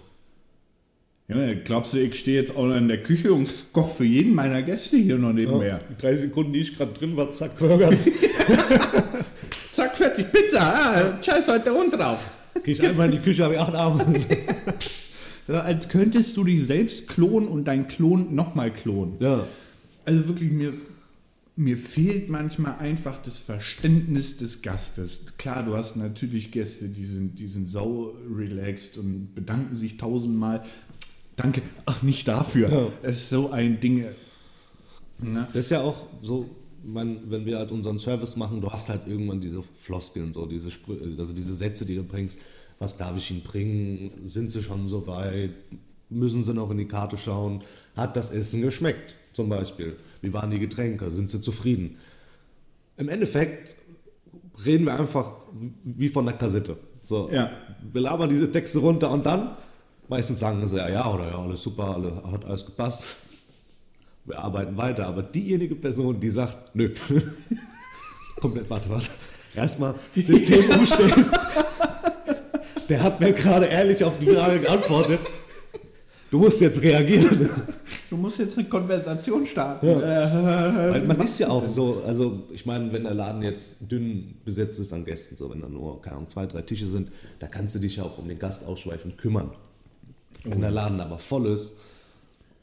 Ja, 1.27 1.55
glaubst 1.55 1.94
du, 1.94 1.98
ich 1.98 2.18
stehe 2.18 2.38
jetzt 2.38 2.55
auch 2.55 2.66
noch 2.66 2.77
in 2.77 2.87
der 2.87 3.03
Küche 3.03 3.33
und 3.33 3.72
koche 3.72 3.96
für 3.96 4.05
jeden 4.05 4.35
meiner 4.35 4.62
Gäste 4.62 4.98
hier 4.98 5.16
noch 5.16 5.33
nebenher? 5.33 5.81
Die 5.90 6.00
drei 6.00 6.16
Sekunden, 6.16 6.53
die 6.53 6.61
ich 6.61 6.77
gerade 6.77 6.92
drin 6.92 7.16
war, 7.16 7.33
zack, 7.33 7.59
Burger. 7.59 7.90
Zack, 9.72 9.96
fertig, 9.96 10.31
Pizza, 10.31 10.61
ah, 10.61 11.22
scheiß 11.22 11.48
heute 11.48 11.64
der 11.64 11.74
Hund 11.74 11.92
drauf. 11.94 12.20
Gehe 12.62 12.74
ich 12.74 12.83
einmal 12.83 13.07
in 13.07 13.12
die 13.12 13.18
Küche, 13.18 13.42
habe 13.42 13.55
ich 13.55 13.61
acht 13.61 13.74
Abend. 13.74 14.05
Ja, 15.48 15.61
als 15.61 15.88
könntest 15.88 16.37
du 16.37 16.44
dich 16.44 16.64
selbst 16.64 17.09
klonen 17.09 17.48
und 17.48 17.64
dein 17.64 17.88
Klon 17.88 18.35
nochmal 18.35 18.72
klonen. 18.72 19.16
Ja. 19.20 19.46
Also 20.04 20.28
wirklich, 20.28 20.50
mir, 20.50 20.72
mir 21.57 21.76
fehlt 21.76 22.28
manchmal 22.28 22.78
einfach 22.78 23.22
das 23.22 23.38
Verständnis 23.38 24.37
des 24.37 24.62
Gastes. 24.62 25.26
Klar, 25.38 25.64
du 25.64 25.76
hast 25.76 25.96
natürlich 25.96 26.50
Gäste, 26.50 26.88
die 26.88 27.04
sind, 27.04 27.38
die 27.38 27.46
sind 27.46 27.70
sau 27.70 28.14
relaxed 28.35 28.98
und 28.98 29.35
bedanken 29.35 29.76
sich 29.76 29.96
tausendmal. 29.96 30.64
Danke, 31.37 31.62
ach, 31.87 32.02
nicht 32.02 32.26
dafür. 32.26 32.70
Ja. 32.70 32.87
Es 33.02 33.22
ist 33.22 33.30
so 33.30 33.50
ein 33.50 33.80
Ding. 33.80 34.04
Ne? 35.18 35.46
Das 35.52 35.66
ist 35.66 35.70
ja 35.70 35.83
auch 35.83 36.07
so, 36.22 36.50
man, 36.85 37.30
wenn 37.30 37.46
wir 37.46 37.59
halt 37.59 37.70
unseren 37.70 37.98
Service 37.98 38.37
machen, 38.37 38.61
du 38.61 38.70
hast 38.70 38.88
halt 38.88 39.07
irgendwann 39.07 39.40
diese 39.40 39.62
Floskeln, 39.62 40.33
so 40.33 40.46
diese 40.46 40.70
Sprü 40.70 40.96
also 41.18 41.33
diese 41.33 41.54
Sätze, 41.54 41.87
die 41.87 41.96
du 41.96 42.02
bringst. 42.02 42.38
Was 42.85 42.99
darf 42.99 43.16
ich 43.16 43.31
ihnen 43.31 43.40
bringen? 43.40 44.11
Sind 44.25 44.51
sie 44.51 44.62
schon 44.62 44.88
so 44.88 45.07
weit? 45.07 45.55
Müssen 46.11 46.44
sie 46.44 46.53
noch 46.53 46.70
in 46.70 46.77
die 46.77 46.85
Karte 46.87 47.16
schauen? 47.16 47.62
Hat 47.97 48.14
das 48.14 48.31
Essen 48.31 48.61
geschmeckt? 48.61 49.14
Zum 49.33 49.49
Beispiel. 49.49 49.97
Wie 50.20 50.35
waren 50.35 50.51
die 50.51 50.59
Getränke? 50.59 51.11
Sind 51.11 51.31
sie 51.31 51.40
zufrieden? 51.40 51.97
Im 52.99 53.09
Endeffekt 53.09 53.75
reden 54.66 54.85
wir 54.85 54.99
einfach 55.01 55.33
wie 55.83 56.11
von 56.11 56.27
der 56.27 56.35
Kassette. 56.35 56.77
So, 57.03 57.31
Ja. 57.33 57.53
Wir 57.90 58.03
labern 58.03 58.29
diese 58.29 58.53
Texte 58.53 58.81
runter 58.81 59.11
und 59.11 59.25
dann 59.25 59.57
meistens 60.11 60.40
sagen 60.40 60.68
sie 60.68 60.77
ja, 60.77 60.90
ja 60.90 61.11
oder 61.11 61.29
ja, 61.31 61.38
alles 61.38 61.62
super, 61.62 61.94
alle, 61.94 62.23
hat 62.31 62.44
alles 62.44 62.66
gepasst. 62.66 63.16
Wir 64.27 64.38
arbeiten 64.38 64.77
weiter, 64.77 65.07
aber 65.07 65.23
diejenige 65.23 65.75
Person, 65.75 66.20
die 66.20 66.29
sagt, 66.31 66.75
nö, 66.77 66.92
komplett, 68.40 68.68
warte, 68.68 68.90
warte, 68.90 69.11
erstmal 69.55 69.94
System 70.14 70.68
umstellen. 70.79 71.31
Der 72.88 73.03
hat 73.03 73.20
mir 73.20 73.33
gerade 73.33 73.66
ehrlich 73.66 74.05
auf 74.05 74.18
die 74.18 74.27
Frage 74.27 74.61
geantwortet. 74.61 75.20
Du 76.31 76.38
musst 76.38 76.61
jetzt 76.61 76.83
reagieren. 76.83 77.49
Du 78.11 78.16
musst 78.16 78.38
jetzt 78.38 78.59
eine 78.59 78.68
Konversation 78.68 79.47
starten. 79.47 79.87
Weil 79.87 81.05
man 81.05 81.20
ist 81.20 81.38
ja 81.38 81.49
auch 81.49 81.68
so, 81.68 82.03
also 82.05 82.42
ich 82.53 82.66
meine, 82.66 82.92
wenn 82.92 83.05
der 83.05 83.14
Laden 83.14 83.42
jetzt 83.42 83.77
dünn 83.81 84.35
besetzt 84.44 84.81
ist 84.81 84.92
an 84.92 85.05
Gästen, 85.05 85.37
so 85.37 85.51
wenn 85.51 85.61
da 85.61 85.68
nur, 85.68 86.03
keine 86.03 86.16
Ahnung, 86.16 86.29
zwei, 86.29 86.47
drei 86.47 86.62
Tische 86.62 86.87
sind, 86.87 87.12
da 87.38 87.47
kannst 87.47 87.77
du 87.77 87.79
dich 87.79 87.97
ja 87.97 88.03
auch 88.03 88.18
um 88.18 88.27
den 88.27 88.38
Gast 88.38 88.66
ausschweifend 88.66 89.16
kümmern. 89.16 89.51
Wenn 90.44 90.61
der 90.61 90.73
Laden 90.73 91.01
aber 91.01 91.18
voll 91.18 91.47
ist 91.47 91.79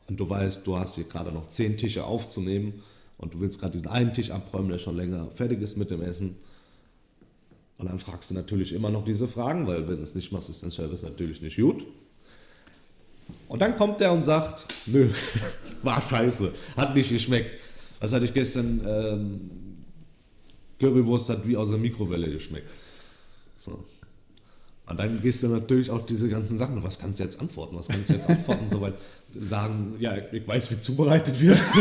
und 0.08 0.20
du 0.20 0.30
weißt, 0.30 0.68
du 0.68 0.78
hast 0.78 0.96
hier 0.96 1.06
gerade 1.06 1.32
noch 1.32 1.48
zehn 1.48 1.78
Tische 1.78 2.04
aufzunehmen 2.04 2.84
und 3.18 3.34
du 3.34 3.40
willst 3.40 3.60
gerade 3.60 3.72
diesen 3.72 3.88
einen 3.88 4.14
Tisch 4.14 4.32
abräumen, 4.32 4.70
der 4.70 4.80
schon 4.80 4.98
länger 4.98 5.30
fertig 5.34 5.62
ist 5.62 5.78
mit 5.78 5.92
dem 5.92 6.02
Essen, 6.02 6.36
und 7.82 7.88
dann 7.88 8.00
fragst 8.00 8.30
du 8.30 8.36
natürlich 8.36 8.74
immer 8.74 8.92
noch 8.92 9.04
diese 9.04 9.28
Fragen, 9.28 9.66
weil 9.66 9.88
wenn 9.88 9.98
du 9.98 10.04
es 10.04 10.14
nicht 10.14 10.32
machst, 10.32 10.50
ist 10.50 10.62
dein 10.62 10.70
Service 10.70 11.02
natürlich 11.02 11.42
nicht 11.42 11.58
gut. 11.58 11.84
Und 13.48 13.60
dann 13.62 13.76
kommt 13.76 14.00
der 14.00 14.12
und 14.12 14.24
sagt, 14.24 14.66
nö, 14.86 15.10
war 15.84 16.00
scheiße, 16.00 16.54
hat 16.78 16.94
nicht 16.96 17.10
geschmeckt. 17.10 17.60
Was 18.00 18.14
hatte 18.14 18.26
ich 18.26 18.34
gestern? 18.34 18.82
Ähm, 18.88 19.52
Currywurst 20.80 21.30
hat 21.30 21.48
wie 21.48 21.58
aus 21.58 21.70
der 21.70 21.78
Mikrowelle 21.78 22.32
geschmeckt. 22.32 22.68
So. 23.58 23.84
Und 24.88 25.00
dann 25.00 25.22
gehst 25.22 25.44
du 25.44 25.48
natürlich 25.48 25.90
auch 25.92 26.06
diese 26.06 26.28
ganzen 26.28 26.58
Sachen, 26.58 26.84
was 26.84 27.00
kannst 27.00 27.20
du 27.20 27.24
jetzt 27.24 27.40
antworten? 27.40 27.76
Was 27.78 27.88
kannst 27.88 28.10
du 28.10 28.14
jetzt 28.14 28.30
antworten? 28.30 28.70
Soweit 28.70 28.96
sagen, 29.34 29.96
ja, 30.00 30.16
ich 30.32 30.48
weiß, 30.48 30.72
wie 30.72 30.80
zubereitet 30.80 31.40
wird. 31.40 31.62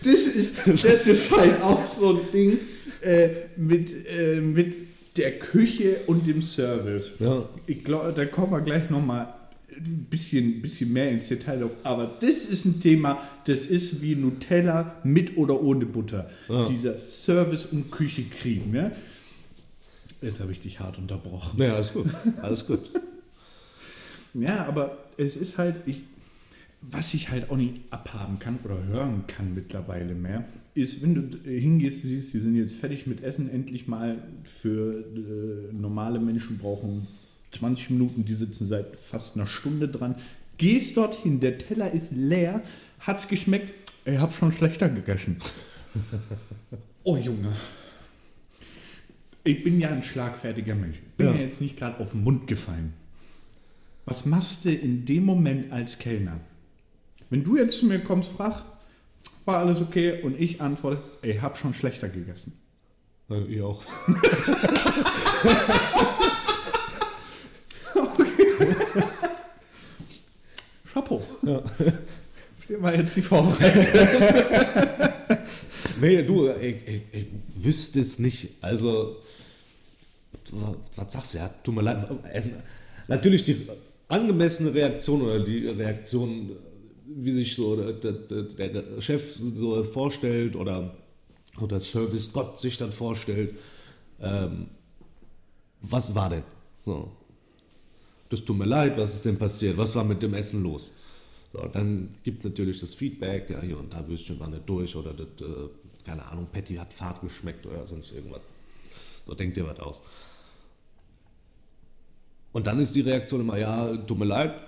Das 0.00 0.20
ist, 0.20 0.56
das 0.64 1.06
ist 1.08 1.36
halt 1.36 1.60
auch 1.60 1.84
so 1.84 2.10
ein 2.10 2.30
Ding 2.32 2.60
äh, 3.02 3.28
mit, 3.56 3.94
äh, 4.06 4.40
mit 4.40 4.76
der 5.16 5.38
Küche 5.38 6.00
und 6.06 6.26
dem 6.26 6.42
Service. 6.42 7.12
Ja. 7.18 7.48
Ich 7.66 7.84
glaube, 7.84 8.12
da 8.12 8.24
kommen 8.24 8.52
wir 8.52 8.60
gleich 8.60 8.90
nochmal 8.90 9.34
ein 9.70 10.06
bisschen, 10.10 10.60
bisschen 10.62 10.92
mehr 10.92 11.10
ins 11.10 11.28
Detail 11.28 11.62
auf. 11.64 11.76
Aber 11.82 12.16
das 12.20 12.38
ist 12.38 12.64
ein 12.64 12.80
Thema, 12.80 13.20
das 13.44 13.66
ist 13.66 14.02
wie 14.02 14.14
Nutella 14.14 14.96
mit 15.04 15.36
oder 15.36 15.60
ohne 15.60 15.86
Butter. 15.86 16.30
Dieser 16.68 16.98
Service- 16.98 17.66
und 17.66 17.90
Küche-Krieg. 17.90 18.70
Ne? 18.70 18.92
Jetzt 20.20 20.40
habe 20.40 20.52
ich 20.52 20.60
dich 20.60 20.80
hart 20.80 20.98
unterbrochen. 20.98 21.58
Naja, 21.58 21.74
alles 21.74 21.92
gut. 21.92 22.06
Alles 22.42 22.66
gut. 22.66 22.90
Ja, 24.34 24.66
aber 24.66 24.98
es 25.16 25.36
ist 25.36 25.56
halt, 25.56 25.76
ich, 25.86 26.02
was 26.80 27.12
ich 27.14 27.30
halt 27.30 27.50
auch 27.50 27.56
nicht 27.56 27.80
abhaben 27.90 28.38
kann 28.38 28.58
oder 28.64 28.82
hören 28.84 29.24
kann 29.26 29.52
mittlerweile 29.54 30.14
mehr, 30.14 30.44
ist, 30.74 31.02
wenn 31.02 31.14
du 31.14 31.38
hingehst, 31.50 32.04
du 32.04 32.08
siehst, 32.08 32.32
die 32.34 32.38
sind 32.38 32.54
jetzt 32.54 32.74
fertig 32.74 33.06
mit 33.06 33.22
Essen, 33.22 33.50
endlich 33.50 33.88
mal 33.88 34.22
für 34.44 35.00
äh, 35.00 35.72
normale 35.74 36.20
Menschen 36.20 36.58
brauchen 36.58 37.08
20 37.50 37.90
Minuten, 37.90 38.24
die 38.24 38.34
sitzen 38.34 38.66
seit 38.66 38.96
fast 38.96 39.36
einer 39.36 39.46
Stunde 39.46 39.88
dran. 39.88 40.14
Gehst 40.56 40.96
dorthin, 40.96 41.40
der 41.40 41.58
Teller 41.58 41.90
ist 41.92 42.12
leer, 42.12 42.62
hat's 43.00 43.26
geschmeckt, 43.28 43.72
ich 44.04 44.18
hab 44.18 44.32
schon 44.32 44.52
schlechter 44.52 44.88
gegessen. 44.88 45.36
oh 47.04 47.16
Junge. 47.16 47.52
Ich 49.44 49.64
bin 49.64 49.80
ja 49.80 49.88
ein 49.90 50.02
schlagfertiger 50.02 50.74
Mensch. 50.74 50.98
Bin 51.16 51.28
ja, 51.28 51.34
Ja. 51.34 51.40
jetzt 51.40 51.60
nicht 51.60 51.76
gerade 51.76 51.98
auf 52.00 52.12
den 52.12 52.22
Mund 52.22 52.46
gefallen. 52.46 52.92
Was 54.04 54.26
machst 54.26 54.64
du 54.64 54.70
in 54.72 55.04
dem 55.06 55.24
Moment 55.24 55.72
als 55.72 55.98
Kellner? 55.98 56.40
Wenn 57.30 57.44
du 57.44 57.56
jetzt 57.56 57.78
zu 57.78 57.86
mir 57.86 58.00
kommst, 58.00 58.30
frag, 58.30 58.64
war 59.44 59.58
alles 59.58 59.80
okay? 59.80 60.22
Und 60.22 60.40
ich 60.40 60.60
antworte, 60.60 61.02
ich 61.22 61.40
hab 61.40 61.58
schon 61.58 61.74
schlechter 61.74 62.08
gegessen. 62.08 62.58
Ja, 63.28 63.38
ich 63.48 63.62
auch. 63.62 63.82
Chapeau. 70.92 71.22
Ja. 71.42 71.62
Der 72.68 72.82
war 72.82 72.94
jetzt 72.94 73.16
nicht 73.16 73.26
vorbereitet. 73.26 73.86
Nee, 76.00 76.22
du, 76.22 76.48
ich, 76.48 76.76
ich, 76.86 77.02
ich 77.12 77.26
wüsste 77.56 78.00
es 78.00 78.18
nicht. 78.18 78.50
Also, 78.60 79.16
was 80.96 81.12
sagst 81.12 81.34
du? 81.34 81.38
Ja, 81.38 81.50
tut 81.62 81.74
mir 81.74 81.82
leid. 81.82 82.06
Es, 82.32 82.50
natürlich 83.08 83.44
die 83.44 83.66
angemessene 84.08 84.72
Reaktion 84.72 85.22
oder 85.22 85.40
die 85.40 85.66
Reaktion, 85.66 86.52
wie 87.16 87.32
sich 87.32 87.54
so 87.54 87.76
der, 87.76 88.12
der, 88.12 88.68
der 88.68 89.00
Chef 89.00 89.36
so 89.36 89.82
vorstellt 89.82 90.56
oder, 90.56 90.94
oder 91.60 91.80
Service 91.80 92.32
Gott 92.32 92.58
sich 92.58 92.76
dann 92.76 92.92
vorstellt. 92.92 93.56
Ähm, 94.20 94.68
was 95.80 96.14
war 96.14 96.30
denn? 96.30 96.42
So. 96.84 97.10
Das 98.28 98.44
tut 98.44 98.58
mir 98.58 98.66
leid, 98.66 98.98
was 98.98 99.14
ist 99.14 99.24
denn 99.24 99.38
passiert? 99.38 99.76
Was 99.78 99.94
war 99.94 100.04
mit 100.04 100.22
dem 100.22 100.34
Essen 100.34 100.62
los? 100.62 100.92
So, 101.52 101.66
dann 101.66 102.14
gibt 102.24 102.38
es 102.38 102.44
natürlich 102.44 102.78
das 102.80 102.94
Feedback, 102.94 103.48
ja, 103.48 103.62
hier 103.62 103.78
und 103.78 103.92
da 103.92 104.06
Würstchen 104.06 104.38
war 104.38 104.48
nicht 104.48 104.68
durch 104.68 104.94
oder 104.94 105.14
das, 105.14 105.26
äh, 105.40 105.68
keine 106.04 106.24
Ahnung, 106.26 106.46
Patty 106.52 106.74
hat 106.74 106.92
fad 106.92 107.22
geschmeckt 107.22 107.64
oder 107.64 107.86
sonst 107.86 108.12
irgendwas. 108.12 108.42
So, 109.26 109.34
denkt 109.34 109.56
ihr 109.56 109.66
was 109.66 109.78
aus. 109.80 110.02
Und 112.52 112.66
dann 112.66 112.80
ist 112.80 112.94
die 112.94 113.00
Reaktion 113.00 113.40
immer, 113.40 113.58
ja, 113.58 113.96
tut 113.96 114.18
mir 114.18 114.26
leid, 114.26 114.60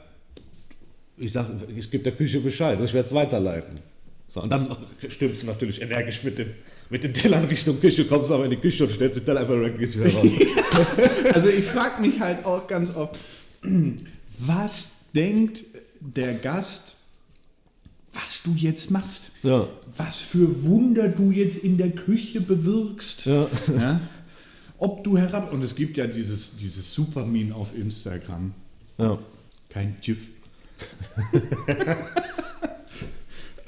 ich 1.20 1.32
sag, 1.32 1.46
ich 1.76 1.90
gebe 1.90 2.02
der 2.02 2.14
Küche 2.14 2.40
Bescheid, 2.40 2.80
ich 2.82 2.92
werde 2.94 3.06
es 3.06 3.14
weiterleiten. 3.14 3.78
So, 4.26 4.42
und 4.42 4.50
dann 4.50 4.76
stürmst 5.08 5.42
du 5.42 5.46
natürlich 5.48 5.82
energisch 5.82 6.24
mit 6.24 6.38
dem, 6.38 6.48
mit 6.88 7.04
dem 7.04 7.12
Teller 7.12 7.38
in 7.42 7.46
Richtung 7.46 7.80
Küche, 7.80 8.04
kommst 8.06 8.30
aber 8.30 8.44
in 8.44 8.50
die 8.50 8.56
Küche 8.56 8.84
und 8.84 8.90
stellst 8.90 9.18
den 9.18 9.24
Teller 9.26 9.40
einfach 9.40 9.60
weg 9.60 9.74
und 9.74 9.78
gehst 9.78 9.98
wieder 9.98 10.12
raus. 10.12 10.26
Also 11.34 11.48
ich 11.48 11.64
frage 11.64 12.00
mich 12.00 12.20
halt 12.20 12.44
auch 12.44 12.66
ganz 12.66 12.94
oft, 12.94 13.16
was 14.38 14.90
denkt 15.14 15.64
der 16.00 16.34
Gast, 16.34 16.96
was 18.12 18.42
du 18.44 18.54
jetzt 18.56 18.90
machst? 18.90 19.32
Ja. 19.42 19.68
Was 19.96 20.16
für 20.16 20.64
Wunder 20.64 21.08
du 21.08 21.30
jetzt 21.30 21.58
in 21.58 21.76
der 21.76 21.90
Küche 21.90 22.40
bewirkst? 22.40 23.26
Ja. 23.26 23.48
Ja? 23.78 24.00
Ob 24.78 25.04
du 25.04 25.18
herab... 25.18 25.52
Und 25.52 25.62
es 25.62 25.74
gibt 25.74 25.96
ja 25.96 26.06
dieses, 26.06 26.56
dieses 26.56 26.94
Supermin 26.94 27.52
auf 27.52 27.76
Instagram. 27.76 28.54
Kein 29.68 29.96
GIF. 30.00 30.18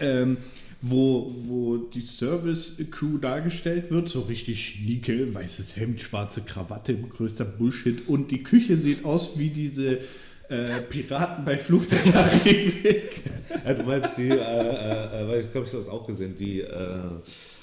ähm, 0.00 0.36
wo, 0.82 1.32
wo 1.46 1.76
die 1.76 2.00
Service-Crew 2.00 3.18
dargestellt 3.18 3.90
wird, 3.90 4.08
so 4.08 4.22
richtig 4.22 4.64
schnieke, 4.64 5.32
weißes 5.32 5.76
Hemd, 5.76 6.00
schwarze 6.00 6.42
Krawatte, 6.42 6.96
größter 6.96 7.44
Bullshit. 7.44 8.08
Und 8.08 8.32
die 8.32 8.42
Küche 8.42 8.76
sieht 8.76 9.04
aus 9.04 9.38
wie 9.38 9.50
diese 9.50 10.00
äh, 10.48 10.82
Piraten 10.88 11.44
bei 11.44 11.56
Fluch 11.56 11.86
der 11.86 11.98
Karibik. 11.98 13.22
Ja, 13.64 13.74
du 13.74 13.82
meinst 13.82 14.16
die, 14.16 14.30
äh, 14.30 14.34
äh, 14.34 15.28
weil 15.28 15.40
ich 15.40 15.52
glaube, 15.52 15.66
ich 15.66 15.72
habe 15.74 15.84
das 15.84 15.88
auch 15.88 16.06
gesehen, 16.06 16.34
die 16.38 16.62
äh, 16.62 17.00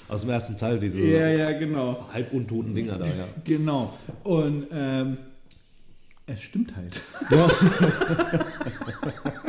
aus 0.08 0.20
dem 0.20 0.30
ersten 0.30 0.56
Teil, 0.56 0.78
diese 0.78 1.02
ja, 1.02 1.28
ja, 1.28 1.52
genau. 1.52 2.08
halbuntoten 2.12 2.74
Dinger 2.74 2.96
da, 2.96 3.06
ja. 3.06 3.28
Genau. 3.44 3.98
Und 4.22 4.68
ähm, 4.72 5.18
es 6.26 6.42
stimmt 6.42 6.76
halt. 6.76 7.02
ja. 7.30 7.48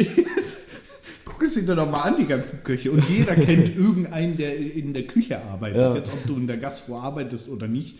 Guck 1.24 1.42
es 1.42 1.54
dir 1.54 1.74
doch 1.74 1.90
mal 1.90 2.02
an, 2.02 2.16
die 2.18 2.26
ganze 2.26 2.58
Küche. 2.58 2.90
Und 2.90 3.08
jeder 3.08 3.34
kennt 3.34 3.74
irgendeinen, 3.76 4.36
der 4.36 4.56
in 4.56 4.92
der 4.92 5.06
Küche 5.06 5.40
arbeitet. 5.42 5.76
Ja. 5.78 5.94
Jetzt, 5.94 6.12
ob 6.12 6.26
du 6.26 6.36
in 6.36 6.46
der 6.46 6.58
Gastro 6.58 6.98
arbeitest 6.98 7.48
oder 7.48 7.66
nicht. 7.68 7.96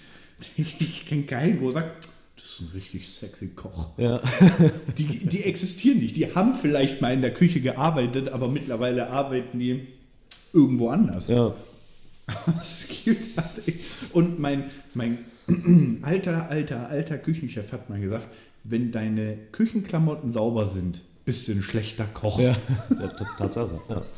Ich 0.57 1.07
kenne 1.07 1.23
keinen, 1.25 1.61
wo 1.61 1.71
sagt, 1.71 2.09
das 2.37 2.45
ist 2.45 2.61
ein 2.63 2.69
richtig 2.75 3.09
sexy 3.09 3.49
Koch. 3.49 3.91
ja. 3.99 4.21
Die, 4.99 5.05
die 5.27 5.45
existieren 5.45 5.99
nicht. 5.99 6.17
Die 6.17 6.35
haben 6.35 6.55
vielleicht 6.55 7.01
mal 7.01 7.13
in 7.13 7.21
der 7.21 7.33
Küche 7.35 7.61
gearbeitet, 7.61 8.29
aber 8.31 8.49
mittlerweile 8.49 9.09
arbeiten 9.11 9.59
die 9.59 9.87
irgendwo 10.53 10.89
anders. 10.89 11.29
ja. 11.29 11.55
Halt- 12.29 13.75
Und 14.13 14.39
mein, 14.39 14.65
mein 14.95 15.19
alter, 16.03 16.49
alter, 16.49 16.89
alter 16.89 17.19
Küchenchef 17.19 17.73
hat 17.73 17.91
mal 17.91 18.01
gesagt, 18.01 18.29
wenn 18.65 18.93
deine 18.93 19.37
Küchenklamotten 19.53 20.31
sauber 20.31 20.65
sind, 20.67 21.03
ein 21.27 21.63
schlechter 21.63 22.07
Koch. 22.07 22.39
Ja, 22.41 22.57
ja 22.91 23.09
Tatsache. 23.39 23.81
Ja. 23.89 24.03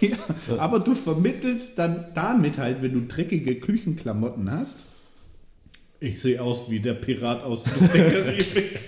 Ja, 0.00 0.16
aber 0.58 0.80
du 0.80 0.96
vermittelst 0.96 1.78
dann 1.78 2.06
damit 2.12 2.58
halt, 2.58 2.82
wenn 2.82 2.92
du 2.92 3.02
dreckige 3.06 3.54
Küchenklamotten 3.60 4.50
hast. 4.50 4.80
Ich 6.00 6.20
sehe 6.20 6.42
aus 6.42 6.68
wie 6.68 6.80
der 6.80 6.94
Pirat 6.94 7.44
aus 7.44 7.62
der 7.62 7.88
Karibik. 7.88 8.80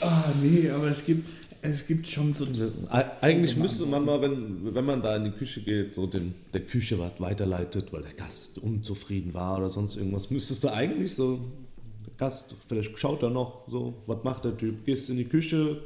Ah, 0.00 0.32
nee, 0.42 0.68
aber 0.70 0.88
es 0.88 1.04
gibt, 1.04 1.28
es 1.62 1.86
gibt 1.86 2.08
schon 2.08 2.32
so. 2.34 2.44
Eig- 2.90 3.10
Eigentlich 3.20 3.56
müsste 3.56 3.84
man 3.86 4.04
mal, 4.04 4.20
wenn, 4.22 4.74
wenn 4.74 4.84
man 4.84 5.02
da 5.02 5.16
in 5.16 5.24
die 5.24 5.30
Küche 5.30 5.60
geht, 5.60 5.92
so 5.94 6.06
den, 6.06 6.34
der 6.54 6.62
Küche 6.62 6.98
was 6.98 7.12
weiterleitet, 7.20 7.92
weil 7.92 8.02
der 8.02 8.14
Gast 8.14 8.58
unzufrieden 8.58 9.34
war 9.34 9.58
oder 9.58 9.68
sonst 9.68 9.96
irgendwas, 9.96 10.30
müsstest 10.30 10.64
du 10.64 10.68
eigentlich 10.72 11.14
so, 11.14 11.40
Gast, 12.20 12.54
vielleicht 12.68 12.98
schaut 12.98 13.22
er 13.22 13.30
noch 13.30 13.62
so, 13.66 13.94
was 14.06 14.22
macht 14.24 14.44
der 14.44 14.54
Typ? 14.54 14.84
Gehst 14.84 15.08
in 15.08 15.16
die 15.16 15.24
Küche, 15.24 15.78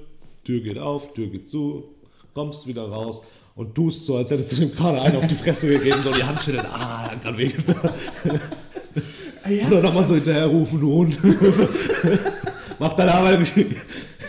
Tür 0.42 0.59
geht 0.59 0.79
auf, 0.79 1.14
Tür 1.14 1.29
geht 1.29 1.49
zu, 1.49 1.85
kommst 2.35 2.66
wieder 2.66 2.88
raus 2.88 3.23
und 3.55 3.73
tust 3.73 4.05
so, 4.05 4.16
als 4.16 4.33
hättest 4.33 4.51
du 4.51 4.57
dem 4.57 4.73
gerade 4.73 5.01
einen 5.01 5.16
auf 5.16 5.29
die 5.29 5.37
Fresse 5.37 5.68
gegeben, 5.68 6.03
so 6.03 6.11
die 6.11 6.25
Hand 6.25 6.42
schütteln, 6.42 6.66
ah, 6.66 7.12
gerade 7.23 7.38
wehgetan. 7.38 7.77
Ah, 9.44 9.49
ja. 9.49 9.68
Oder 9.68 9.83
nochmal 9.83 10.05
so 10.05 10.14
hinterher 10.14 10.47
rufen, 10.47 10.81
du 10.81 10.92
Hund. 10.92 11.14
So. 11.14 11.68
Mach 12.81 12.94
deine 12.94 13.14
Arbeit. 13.14 13.53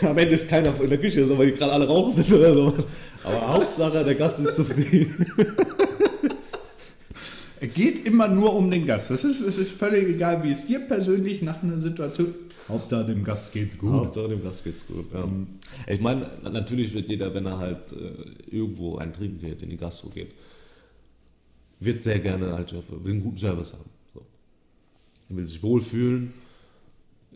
Am 0.02 0.18
Ende 0.18 0.36
ist 0.36 0.48
keiner 0.48 0.80
in 0.80 0.89
der 0.89 1.00
Küche, 1.00 1.26
so, 1.26 1.36
weil 1.38 1.48
die 1.48 1.54
gerade 1.54 1.72
alle 1.72 1.88
rauchen 1.88 2.12
sind 2.12 2.32
oder 2.32 2.54
so. 2.54 2.74
Aber 3.24 3.48
Hauptsache, 3.48 4.04
der 4.04 4.13
Gast 4.13 4.41
ist 4.41 4.56
zufrieden. 4.56 5.26
Geht 7.67 8.06
immer 8.06 8.28
nur 8.28 8.56
um 8.56 8.69
den 8.69 8.86
Gast. 8.86 9.12
Das 9.12 9.23
ist, 9.23 9.41
es 9.41 9.58
ist 9.58 9.71
völlig 9.71 10.08
egal, 10.15 10.43
wie 10.43 10.51
es 10.51 10.67
dir 10.67 10.80
persönlich 10.80 11.41
nach 11.41 11.62
einer 11.63 11.80
Situation. 11.80 12.34
Hauptsache 12.67 13.06
dem 13.06 13.23
Gast 13.23 13.54
geht's 13.54 13.78
gut. 13.78 13.91
Hauptsache, 13.91 14.30
dem 14.30 14.43
Gast 14.43 14.63
geht's 14.63 14.88
gut. 14.88 15.06
Ja. 15.13 15.28
Ich 15.88 16.01
meine, 16.01 16.28
natürlich 16.43 16.93
wird 16.93 17.10
jeder, 17.10 17.34
wenn 17.34 17.45
er 17.45 17.60
halt 17.60 17.91
äh, 17.91 18.56
irgendwo 18.56 18.97
einen 18.97 19.13
Trinken 19.13 19.39
geht, 19.39 19.62
in 19.62 19.69
die 19.69 19.78
Gastro 19.78 20.10
geht, 20.10 20.32
wird 21.80 22.01
sehr 22.01 22.19
gerne 22.19 22.54
halt 22.54 22.73
will 22.73 23.12
einen 23.12 23.23
guten 23.23 23.38
Service 23.38 23.73
haben. 23.73 23.89
So. 24.13 24.25
Er 25.30 25.36
will 25.36 25.45
sich 25.45 25.62
wohlfühlen, 25.62 26.34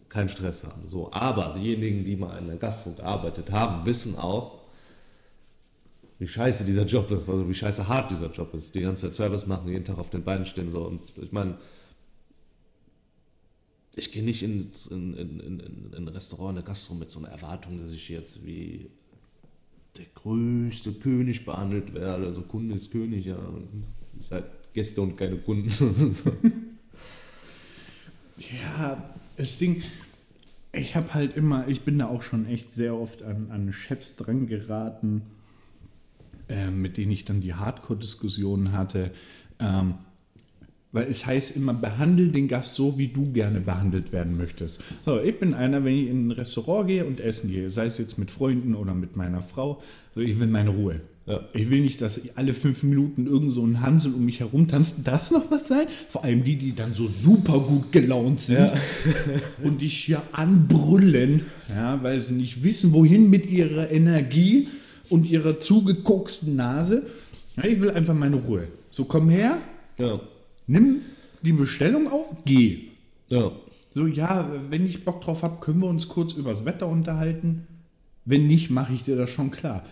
keinen 0.07 0.29
Stress 0.29 0.63
haben. 0.63 0.87
So. 0.87 1.11
Aber 1.11 1.53
diejenigen, 1.57 2.03
die 2.03 2.15
mal 2.15 2.37
in 2.39 2.47
der 2.47 2.57
Gastro 2.57 2.91
gearbeitet 2.91 3.51
haben, 3.51 3.85
wissen 3.85 4.17
auch, 4.17 4.58
wie 6.19 6.27
scheiße 6.27 6.65
dieser 6.65 6.85
Job 6.85 7.09
ist, 7.11 7.29
also 7.29 7.47
wie 7.49 7.53
scheiße 7.53 7.87
hart 7.87 8.11
dieser 8.11 8.29
Job 8.29 8.53
ist. 8.53 8.75
Die 8.75 8.81
ganze 8.81 9.07
Zeit 9.07 9.15
Service 9.15 9.47
machen, 9.47 9.71
jeden 9.71 9.85
Tag 9.85 9.97
auf 9.97 10.09
den 10.09 10.23
Beinen 10.23 10.45
stehen. 10.45 10.71
So. 10.71 10.81
Und 10.81 11.13
ich 11.17 11.31
meine, 11.31 11.57
ich 13.95 14.11
gehe 14.11 14.23
nicht 14.23 14.43
in, 14.43 14.69
in, 14.91 15.13
in, 15.13 15.39
in, 15.39 15.59
in 15.59 15.93
ein 15.93 16.07
Restaurant, 16.09 16.57
eine 16.57 16.65
Gastro 16.65 16.93
mit 16.95 17.09
so 17.09 17.19
einer 17.19 17.29
Erwartung, 17.29 17.79
dass 17.79 17.91
ich 17.91 18.09
jetzt 18.09 18.45
wie 18.45 18.89
der 19.97 20.05
größte 20.15 20.91
König 20.93 21.45
behandelt 21.45 21.93
werde. 21.93 22.25
Also 22.25 22.41
Kunde 22.41 22.75
ist 22.75 22.91
König, 22.91 23.25
ja. 23.25 23.37
Ihr 23.37 24.23
seid 24.23 24.43
Gäste 24.73 25.01
und 25.01 25.17
keine 25.17 25.37
Kunden. 25.37 25.69
So. 25.69 25.93
Ja, 28.63 29.13
das 29.35 29.57
Ding, 29.57 29.83
ich 30.71 30.95
habe 30.95 31.13
halt 31.13 31.35
immer, 31.35 31.67
ich 31.67 31.81
bin 31.81 31.99
da 31.99 32.07
auch 32.07 32.21
schon 32.21 32.45
echt 32.45 32.71
sehr 32.71 32.95
oft 32.95 33.21
an, 33.21 33.51
an 33.51 33.73
Chefs 33.73 34.15
dran 34.15 34.47
geraten, 34.47 35.23
äh, 36.49 36.71
mit 36.71 36.97
denen 36.97 37.11
ich 37.11 37.25
dann 37.25 37.41
die 37.41 37.53
Hardcore-Diskussionen 37.53 38.71
hatte. 38.71 39.11
Ähm, 39.59 39.95
weil 40.91 41.07
es 41.07 41.25
heißt 41.25 41.55
immer, 41.55 41.73
behandle 41.73 42.29
den 42.29 42.47
Gast 42.47 42.75
so, 42.75 42.97
wie 42.97 43.09
du 43.09 43.31
gerne 43.31 43.61
behandelt 43.61 44.11
werden 44.11 44.37
möchtest. 44.37 44.81
So, 45.05 45.19
ich 45.19 45.39
bin 45.39 45.53
einer, 45.53 45.83
wenn 45.83 45.95
ich 45.95 46.07
in 46.07 46.27
ein 46.27 46.31
Restaurant 46.31 46.87
gehe 46.87 47.05
und 47.05 47.19
essen 47.19 47.51
gehe, 47.51 47.69
sei 47.69 47.85
es 47.85 47.99
jetzt 47.99 48.17
mit 48.17 48.31
Freunden 48.31 48.73
oder 48.73 48.95
mit 48.95 49.15
meiner 49.15 49.41
Frau, 49.41 49.83
so 50.15 50.21
ich 50.21 50.39
will 50.39 50.47
meine 50.47 50.71
Ruhe. 50.71 51.01
Ja. 51.27 51.41
Ich 51.53 51.69
will 51.69 51.81
nicht, 51.81 52.01
dass 52.01 52.35
alle 52.35 52.53
fünf 52.55 52.81
Minuten 52.81 53.27
irgend 53.27 53.53
so 53.53 53.63
ein 53.63 53.81
Hansel 53.81 54.15
um 54.15 54.25
mich 54.25 54.39
herum 54.39 54.67
tanzt. 54.67 54.95
Darf 55.03 55.29
noch 55.29 55.51
was 55.51 55.67
sein? 55.67 55.85
Vor 56.09 56.23
allem 56.23 56.43
die, 56.43 56.55
die 56.55 56.73
dann 56.73 56.95
so 56.95 57.07
super 57.07 57.59
gut 57.59 57.91
gelaunt 57.91 58.39
sind 58.39 58.71
Ja. 58.71 58.73
und 59.63 59.81
dich 59.81 59.93
hier 59.93 60.23
anbrüllen, 60.31 61.45
ja, 61.69 62.01
weil 62.01 62.19
sie 62.19 62.33
nicht 62.33 62.63
wissen, 62.63 62.93
wohin 62.93 63.29
mit 63.29 63.45
ihrer 63.45 63.91
Energie 63.91 64.69
und 65.09 65.29
ihrer 65.29 65.59
zugekoksten 65.59 66.55
Nase. 66.55 67.05
Ja, 67.55 67.65
ich 67.65 67.79
will 67.81 67.91
einfach 67.91 68.13
meine 68.13 68.37
Ruhe. 68.37 68.67
So, 68.89 69.05
komm 69.05 69.29
her, 69.29 69.57
Ja. 69.97 70.19
nimm 70.67 71.01
die 71.41 71.53
Bestellung 71.53 72.11
auf, 72.11 72.25
geh. 72.45 72.89
Ja. 73.29 73.51
So, 73.93 74.07
ja, 74.07 74.49
wenn 74.69 74.85
ich 74.85 75.03
Bock 75.05 75.21
drauf 75.21 75.43
habe, 75.43 75.59
können 75.61 75.81
wir 75.81 75.87
uns 75.89 76.07
kurz 76.07 76.33
übers 76.33 76.65
Wetter 76.65 76.87
unterhalten. 76.87 77.67
Wenn 78.25 78.47
nicht, 78.47 78.69
mache 78.69 78.93
ich 78.93 79.03
dir 79.03 79.15
das 79.15 79.29
schon 79.29 79.51
klar. 79.51 79.83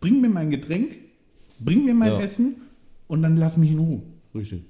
Bring 0.00 0.20
mir 0.20 0.28
mein 0.28 0.50
Getränk, 0.50 0.96
bring 1.58 1.84
mir 1.84 1.94
mein 1.94 2.12
Ja. 2.12 2.20
Essen 2.20 2.56
und 3.08 3.22
dann 3.22 3.36
lass 3.36 3.56
mich 3.56 3.70
in 3.70 3.78
Ruhe. 3.78 4.02
Richtig. 4.34 4.62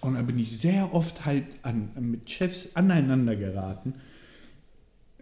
Und 0.00 0.14
da 0.14 0.22
bin 0.22 0.38
ich 0.38 0.58
sehr 0.58 0.92
oft 0.94 1.24
halt 1.24 1.44
an, 1.62 1.90
mit 2.00 2.28
Chefs 2.28 2.74
aneinander 2.76 3.36
geraten. 3.36 3.94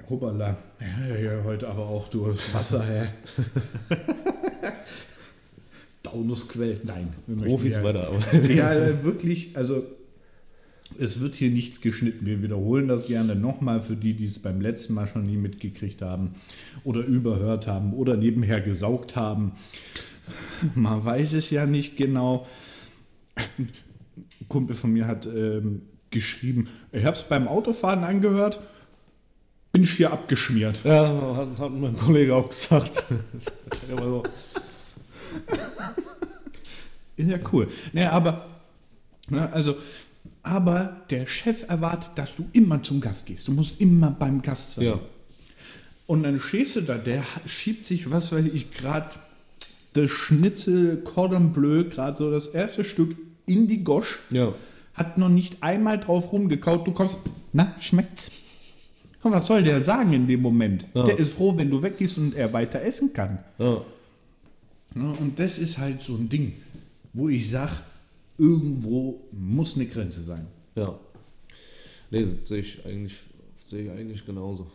Hoppala, 0.09 0.57
ja, 0.81 1.15
ja, 1.15 1.33
ja, 1.33 1.45
heute 1.45 1.69
aber 1.69 1.87
auch 1.87 2.09
durch 2.09 2.55
Wasser, 2.55 2.85
hä? 2.85 3.09
Taunusquell, 6.03 6.81
nein. 6.85 7.13
Profis 7.45 7.75
ja- 7.75 7.83
weiter, 7.83 8.09
aber. 8.09 8.21
ja, 8.49 9.03
wirklich, 9.03 9.57
also 9.57 9.83
es 10.99 11.21
wird 11.21 11.35
hier 11.35 11.51
nichts 11.51 11.81
geschnitten. 11.81 12.27
Wir 12.27 12.43
wiederholen 12.43 12.89
das 12.89 13.07
gerne 13.07 13.35
nochmal 13.35 13.83
für 13.83 13.97
die, 13.97 14.15
die 14.15 14.27
es 14.27 14.39
beim 14.39 14.61
letzten 14.61 14.95
Mal 14.95 15.07
schon 15.07 15.27
nie 15.27 15.37
mitgekriegt 15.37 16.03
haben 16.03 16.35
oder 16.85 17.01
überhört 17.01 17.67
haben 17.67 17.93
oder 17.93 18.17
nebenher 18.17 18.61
gesaugt 18.61 19.17
haben. 19.17 19.53
Man 20.75 21.05
weiß 21.05 21.33
es 21.35 21.51
ja 21.51 21.67
nicht 21.67 21.97
genau. 21.97 22.47
Ein 23.35 23.71
Kumpel 24.49 24.77
von 24.77 24.93
mir 24.93 25.07
hat 25.07 25.27
ähm, 25.27 25.83
geschrieben, 26.11 26.69
ich 26.93 27.05
habe 27.05 27.17
es 27.17 27.23
beim 27.25 27.49
Autofahren 27.49 28.05
angehört, 28.05 28.61
bin 29.77 29.83
ich 29.83 29.91
hier 29.93 30.11
abgeschmiert. 30.11 30.81
Ja, 30.85 31.37
hat, 31.37 31.59
hat 31.59 31.71
mein 31.71 31.99
Kollege 31.99 32.35
auch 32.35 32.49
gesagt. 32.49 33.05
so. 33.99 34.23
Ja, 37.19 37.39
cool. 37.53 37.69
Naja, 37.93 38.13
aber, 38.13 38.47
ne, 39.29 39.53
also, 39.53 39.77
aber 40.43 41.03
der 41.11 41.27
Chef 41.27 41.69
erwartet, 41.69 42.09
dass 42.15 42.37
du 42.37 42.49
immer 42.55 42.83
zum 42.83 43.03
Gast 43.03 43.27
gehst. 43.27 43.49
Du 43.49 43.53
musst 43.53 43.79
immer 43.79 44.11
beim 44.11 44.41
Gast 44.41 44.77
sein. 44.77 44.85
Ja. 44.87 44.99
Und 46.07 46.23
dann 46.23 46.41
stehst 46.41 46.77
du 46.77 46.81
da, 46.81 46.95
der 46.97 47.23
schiebt 47.45 47.85
sich, 47.85 48.11
was 48.11 48.33
weiß 48.33 48.47
ich, 48.47 48.71
gerade 48.71 49.11
das 49.93 50.11
Schnitzel 50.11 51.03
Cordon 51.05 51.53
Bleu, 51.53 51.85
gerade 51.85 52.17
so 52.17 52.31
das 52.31 52.47
erste 52.47 52.83
Stück 52.83 53.15
in 53.45 53.69
die 53.69 53.85
Gosch, 53.85 54.21
Ja. 54.31 54.55
hat 54.95 55.19
noch 55.19 55.29
nicht 55.29 55.63
einmal 55.63 56.01
drauf 56.01 56.33
rumgekaut. 56.33 56.87
Du 56.87 56.93
kommst, 56.93 57.19
na, 57.53 57.75
schmeckt's? 57.79 58.31
Und 59.27 59.33
was 59.33 59.47
soll 59.47 59.65
der 59.65 59.81
sagen 59.81 60.13
in 60.13 60.29
dem 60.29 60.41
Moment? 60.41 60.87
Ja. 60.95 61.05
Der 61.05 61.19
ist 61.19 61.33
froh, 61.33 61.57
wenn 61.57 61.69
du 61.69 61.83
weggehst 61.83 62.17
und 62.17 62.37
er 62.37 62.53
weiter 62.53 62.81
essen 62.83 63.13
kann. 63.13 63.41
Ja. 63.59 63.83
Und 64.95 65.33
das 65.37 65.59
ist 65.59 65.79
halt 65.79 66.01
so 66.01 66.15
ein 66.15 66.29
Ding, 66.29 66.53
wo 67.13 67.29
ich 67.29 67.51
sage, 67.51 67.73
irgendwo 68.39 69.21
muss 69.33 69.75
eine 69.75 69.87
Grenze 69.87 70.23
sein. 70.23 70.47
Ja. 70.77 70.97
Nee, 72.13 72.23
sehe 72.23 72.61
ich 72.61 72.87
eigentlich, 72.87 73.17
sehe 73.69 73.87
ich 73.87 73.91
eigentlich 73.91 74.25
genauso. 74.25 74.69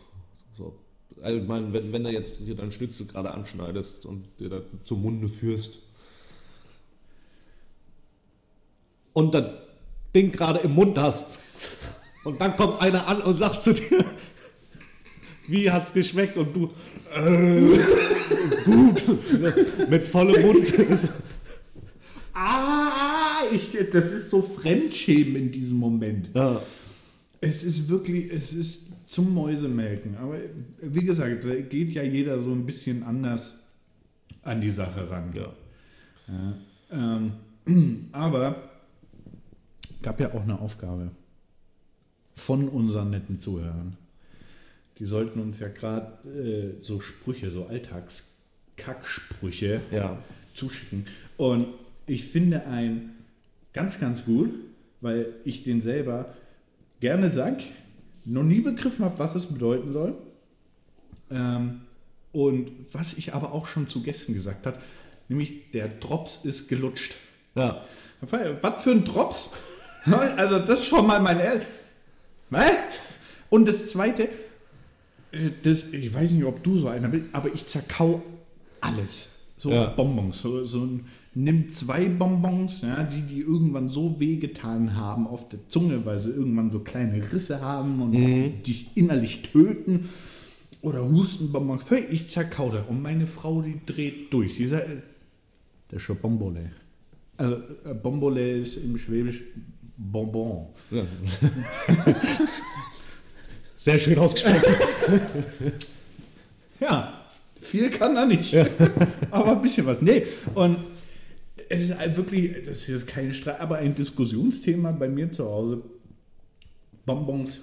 So. 0.58 0.74
Also, 1.22 1.38
ich 1.38 1.48
meine, 1.48 1.72
wenn, 1.72 1.90
wenn 1.90 2.04
du 2.04 2.10
jetzt 2.10 2.42
hier 2.42 2.54
dein 2.54 2.72
Schnitzel 2.72 3.06
gerade 3.06 3.30
anschneidest 3.30 4.04
und 4.04 4.24
dir 4.38 4.50
das 4.50 4.64
zum 4.84 5.00
Munde 5.00 5.28
führst 5.28 5.78
und 9.14 9.32
das 9.32 9.46
Ding 10.14 10.30
gerade 10.30 10.58
im 10.58 10.74
Mund 10.74 10.98
hast 10.98 11.38
und 12.24 12.38
dann 12.38 12.54
kommt 12.58 12.82
einer 12.82 13.08
an 13.08 13.22
und 13.22 13.38
sagt 13.38 13.62
zu 13.62 13.72
dir, 13.72 14.04
wie 15.52 15.70
hat's 15.70 15.92
geschmeckt 15.92 16.36
und 16.36 16.56
du 16.56 16.70
äh, 17.14 17.78
gut 18.64 19.88
mit 19.88 20.02
vollem 20.06 20.42
Mund. 20.46 20.72
Ah, 22.34 23.42
ich, 23.52 23.76
das 23.92 24.10
ist 24.10 24.30
so 24.30 24.42
Fremdschämen 24.42 25.36
in 25.36 25.52
diesem 25.52 25.78
Moment. 25.78 26.30
ja. 26.34 26.60
Es 27.44 27.64
ist 27.64 27.88
wirklich, 27.88 28.32
es 28.32 28.52
ist 28.52 29.10
zum 29.10 29.34
Mäusemelken. 29.34 30.16
Aber 30.16 30.36
wie 30.80 31.04
gesagt, 31.04 31.44
da 31.44 31.54
geht 31.56 31.90
ja 31.90 32.04
jeder 32.04 32.40
so 32.40 32.52
ein 32.52 32.64
bisschen 32.64 33.02
anders 33.02 33.68
an 34.42 34.60
die 34.60 34.70
Sache 34.70 35.10
ran. 35.10 35.32
Ja. 35.34 35.52
Ja, 36.28 36.54
ähm, 37.66 38.08
aber 38.12 38.70
gab 40.02 40.20
ja 40.20 40.32
auch 40.32 40.42
eine 40.42 40.60
Aufgabe 40.60 41.10
von 42.36 42.68
unseren 42.68 43.10
netten 43.10 43.38
Zuhörern. 43.38 43.96
Die 45.02 45.06
sollten 45.08 45.40
uns 45.40 45.58
ja 45.58 45.66
gerade 45.66 46.12
äh, 46.30 46.74
so 46.80 47.00
Sprüche, 47.00 47.50
so 47.50 47.66
Alltagskacksprüche 47.66 49.80
Ja. 49.90 50.16
zuschicken. 50.54 51.06
Und 51.36 51.66
ich 52.06 52.26
finde 52.26 52.66
einen 52.68 53.16
ganz, 53.72 53.98
ganz 53.98 54.24
gut, 54.24 54.54
weil 55.00 55.26
ich 55.42 55.64
den 55.64 55.82
selber 55.82 56.32
gerne 57.00 57.30
sag, 57.30 57.58
noch 58.24 58.44
nie 58.44 58.60
begriffen 58.60 59.04
habe, 59.04 59.18
was 59.18 59.34
es 59.34 59.46
bedeuten 59.46 59.92
soll. 59.92 60.14
Ähm, 61.32 61.80
und 62.30 62.70
was 62.92 63.14
ich 63.14 63.34
aber 63.34 63.50
auch 63.54 63.66
schon 63.66 63.88
zu 63.88 64.04
Gästen 64.04 64.34
gesagt 64.34 64.66
habe, 64.66 64.78
nämlich 65.28 65.72
der 65.72 65.88
Drops 65.88 66.44
ist 66.44 66.68
gelutscht. 66.68 67.16
Ja. 67.56 67.84
Was 68.20 68.82
für 68.84 68.92
ein 68.92 69.04
Drops? 69.04 69.50
Also 70.04 70.60
das 70.60 70.78
ist 70.80 70.86
schon 70.86 71.06
mal 71.08 71.18
mein 71.20 71.40
El 71.40 71.62
Hä? 72.52 72.70
Und 73.50 73.66
das 73.66 73.84
Zweite, 73.88 74.28
das, 75.62 75.92
ich 75.92 76.12
weiß 76.12 76.32
nicht, 76.32 76.44
ob 76.44 76.62
du 76.62 76.78
so 76.78 76.88
einer 76.88 77.08
bist, 77.08 77.26
aber 77.32 77.54
ich 77.54 77.66
zerkau 77.66 78.22
alles. 78.80 79.30
So 79.56 79.70
Ja. 79.70 79.86
Bonbons. 79.86 80.42
So, 80.42 80.64
so 80.64 80.80
ein, 80.80 81.04
nimm 81.34 81.68
zwei 81.68 82.08
Bonbons, 82.08 82.82
ja, 82.82 83.02
die, 83.02 83.22
die 83.22 83.40
irgendwann 83.40 83.88
so 83.88 84.18
wehgetan 84.20 84.96
haben 84.96 85.26
auf 85.26 85.48
der 85.48 85.60
Zunge, 85.68 86.04
weil 86.04 86.18
sie 86.18 86.30
irgendwann 86.30 86.70
so 86.70 86.80
kleine 86.80 87.32
Risse 87.32 87.60
haben 87.60 88.02
und 88.02 88.12
dich 88.66 88.96
innerlich 88.96 89.42
töten. 89.42 90.08
Oder 90.82 91.08
Hustenbonbons. 91.08 91.84
Ich 92.10 92.28
zerkau 92.28 92.70
das. 92.70 92.86
Und 92.88 93.02
meine 93.02 93.28
Frau, 93.28 93.62
die 93.62 93.80
dreht 93.86 94.32
durch. 94.32 94.56
Die 94.56 94.66
sagt, 94.66 94.88
äh, 94.88 94.96
das 95.88 95.98
ist 95.98 96.02
schon 96.02 96.16
Bombole. 96.16 96.72
Also, 97.36 97.56
äh, 97.84 97.94
Bombole 97.94 98.58
ist 98.58 98.78
im 98.78 98.98
Schwäbisch 98.98 99.44
Bonbon. 99.96 100.66
Ja. 100.90 101.04
Sehr 103.82 103.98
schön 103.98 104.16
ausgesprochen. 104.16 104.62
Ja, 106.78 107.26
viel 107.60 107.90
kann 107.90 108.16
er 108.16 108.26
nicht. 108.26 108.56
aber 109.30 109.52
ein 109.52 109.62
bisschen 109.62 109.86
was. 109.86 110.02
Nee, 110.02 110.26
und 110.54 110.78
es 111.68 111.90
ist 111.90 112.16
wirklich, 112.16 112.64
das 112.64 112.88
ist 112.88 113.06
kein 113.06 113.32
Streit, 113.32 113.60
aber 113.60 113.76
ein 113.76 113.94
Diskussionsthema 113.94 114.90
bei 114.90 115.08
mir 115.08 115.30
zu 115.30 115.44
Hause. 115.44 115.82
Bonbons 117.06 117.60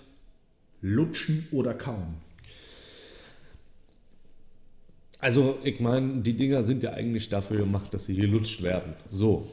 lutschen 0.81 1.47
oder 1.51 1.73
kauen. 1.73 2.15
Also, 5.19 5.57
ich 5.63 5.81
meine, 5.81 6.21
die 6.21 6.37
Dinger 6.37 6.63
sind 6.63 6.81
ja 6.83 6.93
eigentlich 6.93 7.27
dafür 7.27 7.57
gemacht, 7.59 7.93
dass 7.93 8.05
sie 8.05 8.15
gelutscht 8.15 8.61
werden. 8.61 8.93
So. 9.11 9.49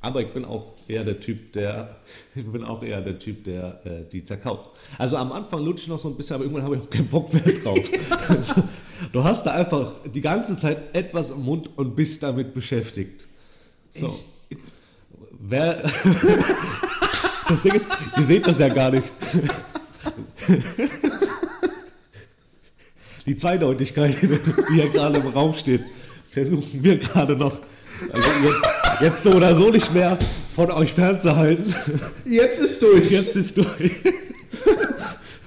Aber 0.00 0.20
ich 0.20 0.32
bin 0.32 0.44
auch 0.44 0.74
eher 0.86 1.02
der 1.04 1.18
Typ, 1.18 1.52
der, 1.52 1.96
ich 2.34 2.46
bin 2.46 2.64
auch 2.64 2.82
eher 2.82 3.00
der 3.00 3.18
Typ, 3.18 3.44
der 3.44 3.80
äh, 3.84 4.04
die 4.10 4.24
zerkaut. 4.24 4.60
Also 4.96 5.16
am 5.16 5.32
Anfang 5.32 5.64
lutsche 5.64 5.84
ich 5.84 5.88
noch 5.88 5.98
so 5.98 6.08
ein 6.08 6.16
bisschen, 6.16 6.34
aber 6.34 6.44
irgendwann 6.44 6.64
habe 6.64 6.76
ich 6.76 6.82
auch 6.82 6.90
keinen 6.90 7.08
Bock 7.08 7.32
mehr 7.32 7.42
drauf. 7.62 7.90
Also, 8.28 8.62
du 9.12 9.24
hast 9.24 9.44
da 9.44 9.52
einfach 9.52 9.92
die 10.04 10.20
ganze 10.20 10.56
Zeit 10.56 10.94
etwas 10.94 11.30
im 11.30 11.42
Mund 11.42 11.70
und 11.76 11.96
bist 11.96 12.22
damit 12.22 12.54
beschäftigt. 12.54 13.26
So. 13.90 14.12
Wer. 15.40 15.82
Das 17.48 17.62
Ding 17.62 17.74
ist, 17.74 17.86
ihr 18.16 18.24
seht 18.24 18.46
das 18.46 18.58
ja 18.58 18.68
gar 18.68 18.90
nicht. 18.90 19.04
Die 23.24 23.36
Zweideutigkeit, 23.36 24.16
die 24.22 24.76
ja 24.76 24.86
gerade 24.88 25.18
im 25.18 25.28
Raum 25.28 25.54
steht, 25.54 25.82
versuchen 26.30 26.82
wir 26.82 26.98
gerade 26.98 27.36
noch, 27.36 27.60
also 28.12 28.30
jetzt, 28.42 28.66
jetzt 29.00 29.22
so 29.22 29.32
oder 29.32 29.54
so 29.54 29.70
nicht 29.70 29.92
mehr 29.92 30.18
von 30.54 30.70
euch 30.70 30.92
fernzuhalten. 30.92 31.74
Jetzt 32.24 32.60
ist 32.60 32.82
durch. 32.82 33.10
Jetzt 33.10 33.36
ist 33.36 33.56
durch. 33.56 33.92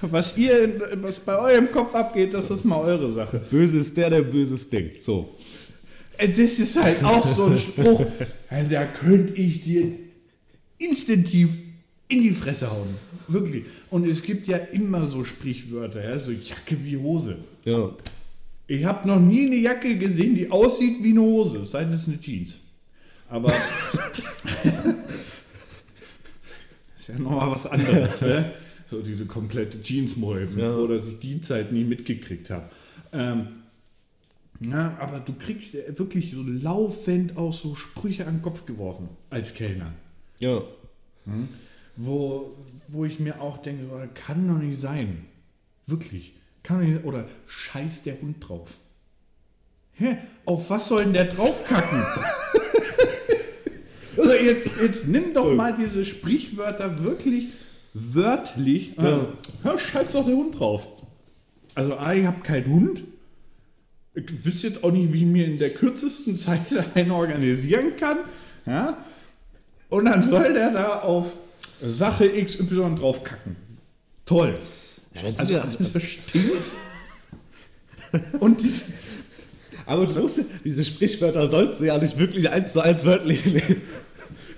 Was 0.00 0.36
ihr, 0.36 0.80
was 1.00 1.20
bei 1.20 1.38
eurem 1.38 1.70
Kopf 1.70 1.94
abgeht, 1.94 2.34
das 2.34 2.50
ist 2.50 2.64
mal 2.64 2.80
eure 2.80 3.10
Sache. 3.10 3.40
Böse 3.50 3.78
ist 3.78 3.96
der, 3.96 4.10
der 4.10 4.22
Böses 4.22 4.68
denkt. 4.68 5.02
So. 5.02 5.36
Äh, 6.18 6.28
Das 6.28 6.38
ist 6.58 6.82
halt 6.82 7.04
auch 7.04 7.24
so 7.24 7.46
ein 7.46 7.58
Spruch, 7.58 8.04
äh, 8.50 8.64
da 8.68 8.84
könnte 8.84 9.34
ich 9.40 9.62
dir 9.62 9.92
instinktiv 10.78 11.50
in 12.08 12.22
die 12.22 12.30
Fresse 12.30 12.70
hauen. 12.70 12.96
Wirklich. 13.28 13.64
Und 13.90 14.06
es 14.08 14.22
gibt 14.22 14.48
ja 14.48 14.56
immer 14.56 15.06
so 15.06 15.22
Sprichwörter, 15.24 16.02
ja, 16.02 16.18
so 16.18 16.32
Jacke 16.32 16.76
wie 16.82 16.96
Hose. 16.96 17.38
Ja. 17.64 17.90
Ich 18.66 18.84
habe 18.84 19.06
noch 19.06 19.20
nie 19.20 19.46
eine 19.46 19.56
Jacke 19.56 19.96
gesehen, 19.96 20.34
die 20.34 20.50
aussieht 20.50 20.96
wie 21.02 21.10
eine 21.10 21.20
Hose, 21.20 21.58
es 21.58 21.70
sei 21.70 21.84
denn, 21.84 21.92
es 21.92 22.02
ist 22.02 22.08
eine 22.08 22.20
Jeans. 22.20 22.58
Aber 23.32 23.50
ist 26.96 27.08
ja 27.08 27.18
nochmal 27.18 27.50
was 27.50 27.66
anderes, 27.66 28.20
ne? 28.20 28.52
So 28.86 29.00
diese 29.00 29.24
komplette 29.24 29.80
bin 30.46 30.58
Ja. 30.58 30.72
froh, 30.74 30.86
dass 30.86 31.06
ich 31.08 31.18
die 31.18 31.40
Zeit 31.40 31.72
nie 31.72 31.84
mitgekriegt 31.84 32.50
habe. 32.50 32.68
Ähm, 33.14 33.46
ja, 34.60 34.98
aber 35.00 35.20
du 35.20 35.32
kriegst 35.32 35.72
wirklich 35.98 36.32
so 36.32 36.42
laufend 36.42 37.38
auch 37.38 37.54
so 37.54 37.74
Sprüche 37.74 38.26
an 38.26 38.36
den 38.36 38.42
Kopf 38.42 38.66
geworfen 38.66 39.08
als 39.30 39.54
Kellner. 39.54 39.94
Ja. 40.38 40.60
Wo, 41.96 42.54
wo 42.88 43.04
ich 43.06 43.18
mir 43.18 43.40
auch 43.40 43.58
denke, 43.58 43.84
kann 44.12 44.46
doch 44.46 44.58
nicht 44.58 44.78
sein. 44.78 45.24
Wirklich. 45.86 46.34
Kann 46.62 46.80
doch 46.80 46.86
nicht, 46.86 47.04
oder 47.04 47.26
scheiß 47.46 48.02
der 48.02 48.20
Hund 48.20 48.36
drauf. 48.46 48.68
Hä? 49.94 50.18
Auf 50.44 50.68
was 50.68 50.88
soll 50.88 51.04
denn 51.04 51.14
der 51.14 51.24
draufkacken? 51.24 52.04
also 54.16 54.32
jetzt, 54.32 54.70
jetzt 54.80 55.08
nimm 55.08 55.34
doch 55.34 55.54
mal 55.54 55.74
diese 55.74 56.04
Sprichwörter 56.04 57.02
wirklich 57.02 57.48
wörtlich. 57.94 58.94
Ja. 58.96 59.26
Hör, 59.62 59.78
scheiß 59.78 60.12
doch 60.12 60.24
der 60.24 60.36
Hund 60.36 60.58
drauf. 60.58 60.86
Also, 61.74 61.96
A, 61.96 62.12
ich 62.14 62.26
habe 62.26 62.40
keinen 62.42 62.66
Hund. 62.66 63.04
Ich 64.14 64.44
wüsste 64.44 64.66
jetzt 64.68 64.84
auch 64.84 64.92
nicht, 64.92 65.12
wie 65.12 65.18
ich 65.18 65.24
mir 65.24 65.46
in 65.46 65.58
der 65.58 65.70
kürzesten 65.70 66.38
Zeit 66.38 66.60
einen 66.94 67.10
organisieren 67.10 67.96
kann. 67.98 68.18
Ja? 68.66 68.98
Und 69.88 70.06
dann 70.06 70.22
soll 70.22 70.52
der 70.52 70.70
da 70.70 71.00
auf 71.00 71.38
Sache 71.82 72.28
XY 72.28 72.94
draufkacken. 72.96 73.56
Toll. 74.24 74.58
ja 75.14 75.22
das 75.22 75.40
Also 75.40 75.58
alles 75.58 76.02
stinkt. 76.02 76.72
Und 78.40 78.62
diese, 78.62 78.84
aber 79.86 80.06
du 80.06 80.20
musst, 80.20 80.40
diese 80.64 80.84
Sprichwörter 80.84 81.48
sollst 81.48 81.80
du 81.80 81.84
ja 81.84 81.98
nicht 81.98 82.18
wirklich 82.18 82.50
eins 82.50 82.72
zu 82.72 82.80
eins 82.80 83.04
wörtlich 83.04 83.44
nehmen. 83.46 83.82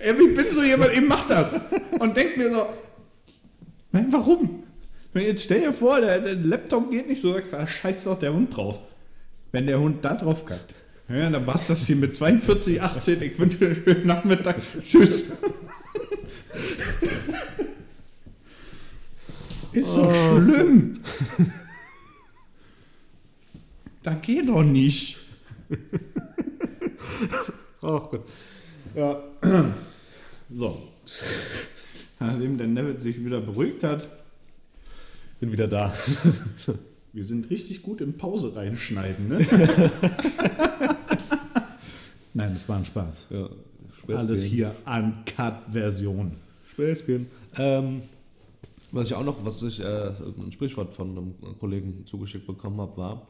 Ey, 0.04 0.12
ich 0.12 0.34
bin 0.34 0.50
so 0.50 0.62
jemand, 0.62 0.92
ich 0.92 1.00
mach 1.00 1.26
das. 1.26 1.58
Und 1.98 2.14
denk 2.14 2.36
mir 2.36 2.50
so, 2.50 2.66
warum? 3.90 4.64
Jetzt 5.14 5.44
stell 5.44 5.60
dir 5.60 5.72
vor, 5.72 5.98
der, 5.98 6.20
der 6.20 6.34
Laptop 6.34 6.90
geht 6.90 7.08
nicht, 7.08 7.22
so 7.22 7.32
sagst 7.32 7.54
du, 7.54 7.56
ah, 7.56 7.66
scheiß 7.66 8.04
doch 8.04 8.18
der 8.18 8.34
Hund 8.34 8.54
drauf. 8.54 8.80
Wenn 9.50 9.66
der 9.66 9.80
Hund 9.80 10.04
da 10.04 10.14
drauf 10.14 10.44
kackt. 10.44 10.74
Ja, 11.08 11.30
dann 11.30 11.46
war's 11.46 11.68
das 11.68 11.86
hier 11.86 11.96
mit 11.96 12.16
42, 12.16 12.82
18. 12.82 13.22
Ich 13.22 13.38
wünsche 13.38 13.56
dir 13.56 13.66
einen 13.66 13.76
schönen 13.76 14.06
Nachmittag. 14.06 14.56
Tschüss. 14.82 15.32
Ist 19.72 19.96
doch 19.96 20.14
schlimm. 20.14 21.00
Da 24.02 24.12
geht 24.14 24.50
doch 24.50 24.62
nicht. 24.62 25.18
Ach 27.80 28.10
Gott. 28.10 28.26
Ja. 28.94 29.22
So. 30.54 30.80
Nachdem 32.20 32.56
der 32.56 32.68
Neville 32.68 33.00
sich 33.00 33.24
wieder 33.24 33.40
beruhigt 33.40 33.82
hat, 33.82 34.08
Bin 35.40 35.50
wieder 35.50 35.66
da. 35.66 35.92
wir 37.12 37.24
sind 37.24 37.50
richtig 37.50 37.82
gut 37.82 38.00
im 38.00 38.16
Pause 38.16 38.54
reinschneiden, 38.54 39.28
ne? 39.28 39.38
Nein, 42.34 42.54
das 42.54 42.68
war 42.68 42.78
ein 42.78 42.84
Spaß. 42.84 43.28
Ja. 43.30 43.48
Alles 44.14 44.44
hier 44.44 44.74
Uncut-Version. 44.86 46.36
Späßchen. 46.72 47.26
Ähm, 47.56 48.02
was 48.92 49.08
ich 49.08 49.14
auch 49.14 49.24
noch, 49.24 49.44
was 49.44 49.62
ich, 49.62 49.80
äh, 49.80 49.84
ein 49.84 50.52
Sprichwort 50.52 50.94
von 50.94 51.10
einem 51.10 51.58
Kollegen 51.58 52.06
zugeschickt 52.06 52.46
bekommen 52.46 52.80
habe, 52.80 52.96
war, 52.96 53.28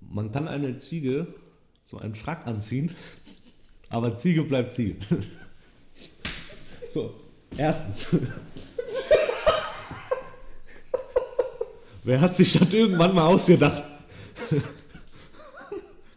man 0.00 0.32
kann 0.32 0.48
eine 0.48 0.78
Ziege 0.78 1.28
zu 1.84 1.98
einem 1.98 2.14
Frack 2.14 2.46
anziehen, 2.46 2.92
aber 3.94 4.16
Ziege 4.16 4.42
bleibt 4.42 4.72
Ziege. 4.72 4.96
So, 6.90 7.14
erstens. 7.56 8.16
Wer 12.02 12.20
hat 12.20 12.34
sich 12.34 12.52
das 12.52 12.72
irgendwann 12.72 13.14
mal 13.14 13.26
ausgedacht? 13.26 13.84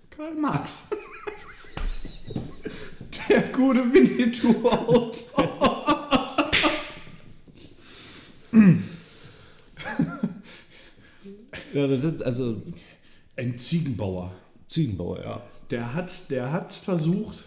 Karl 0.10 0.34
Marx. 0.34 0.88
Der 3.30 3.42
gute 3.44 3.94
Winnetou-Autor. 3.94 5.14
Ja, 11.74 11.88
das 11.88 12.04
ist 12.04 12.24
also 12.24 12.62
Ein 13.36 13.58
Ziegenbauer. 13.58 14.34
Ziegenbauer, 14.68 15.24
ja. 15.24 15.42
Der 15.70 15.94
hat, 15.94 16.30
der 16.32 16.52
hat 16.52 16.74
versucht, 16.74 17.44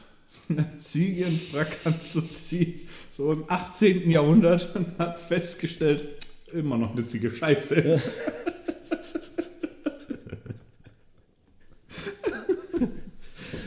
eine 0.48 0.78
Ziege 0.78 1.24
in 1.24 1.36
Frack 1.38 1.76
anzuziehen, 1.84 2.80
so 3.16 3.32
im 3.32 3.44
18. 3.46 4.10
Jahrhundert, 4.10 4.74
und 4.74 4.98
hat 4.98 5.18
festgestellt, 5.18 6.04
immer 6.52 6.76
noch 6.76 6.94
Ziege 7.06 7.30
Scheiße. 7.30 8.00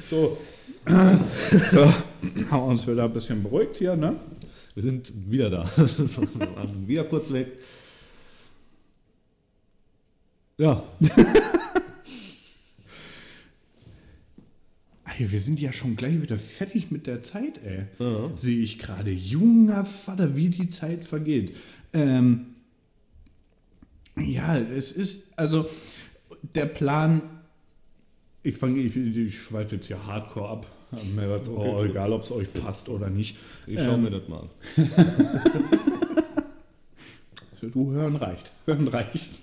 So, 0.10 0.38
So, 1.72 1.86
haben 1.86 2.04
wir 2.50 2.64
uns 2.64 2.88
wieder 2.88 3.06
ein 3.06 3.14
bisschen 3.14 3.42
beruhigt 3.42 3.78
hier, 3.78 3.96
ne? 3.96 4.16
wir 4.74 4.84
sind 4.84 5.12
wieder 5.30 5.50
da. 5.50 5.68
so, 6.06 6.24
wieder 6.88 7.04
kurz 7.04 7.32
weg. 7.32 7.48
Ja, 10.58 10.84
Ey, 15.20 15.32
wir 15.32 15.40
sind 15.40 15.60
ja 15.60 15.72
schon 15.72 15.96
gleich 15.96 16.22
wieder 16.22 16.38
fertig 16.38 16.90
mit 16.92 17.06
der 17.08 17.22
Zeit, 17.22 17.60
ey. 17.64 17.84
Ja. 18.00 18.32
Sehe 18.36 18.62
ich 18.62 18.80
gerade. 18.80 19.12
Junger 19.12 19.86
Vater, 19.86 20.36
wie 20.36 20.50
die 20.50 20.70
Zeit 20.70 21.04
vergeht. 21.04 21.56
Ähm, 21.94 22.46
ja, 24.18 24.58
es 24.58 24.92
ist, 24.92 25.34
also 25.38 25.68
der 26.56 26.66
Plan, 26.66 27.22
ich 28.42 28.58
fange, 28.58 28.80
ich, 28.82 28.96
ich 28.96 29.40
schweife 29.40 29.76
jetzt 29.76 29.88
hier 29.88 30.06
hardcore 30.06 30.50
ab. 30.50 30.68
Mir 31.16 31.28
wird's 31.28 31.50
auch 31.50 31.84
egal, 31.84 32.14
ob 32.14 32.22
es 32.24 32.32
euch 32.32 32.52
passt 32.54 32.88
oder 32.88 33.10
nicht. 33.10 33.36
ich 33.66 33.80
schaue 33.80 33.96
Ähm, 33.96 34.04
mir 34.04 34.12
das 34.12 34.28
mal 34.28 34.42
an. 34.42 34.50
Du, 37.74 37.92
hören 37.94 38.18
reicht. 38.18 38.52
Hören 38.66 38.90
reicht. 38.90 39.42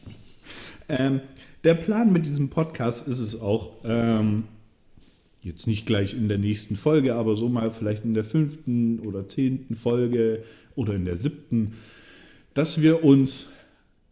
Ähm, 0.90 1.20
der 1.64 1.72
Plan 1.72 2.12
mit 2.12 2.26
diesem 2.26 2.50
Podcast 2.50 3.08
ist 3.08 3.18
es 3.18 3.40
auch, 3.40 3.76
ähm, 3.82 4.44
jetzt 5.42 5.66
nicht 5.66 5.86
gleich 5.86 6.14
in 6.14 6.28
der 6.28 6.38
nächsten 6.38 6.76
Folge, 6.76 7.14
aber 7.14 7.36
so 7.36 7.48
mal 7.48 7.70
vielleicht 7.70 8.04
in 8.04 8.14
der 8.14 8.24
fünften 8.24 9.00
oder 9.00 9.28
zehnten 9.28 9.74
Folge 9.74 10.44
oder 10.74 10.94
in 10.94 11.04
der 11.04 11.16
siebten, 11.16 11.74
dass 12.54 12.82
wir 12.82 13.04
uns 13.04 13.48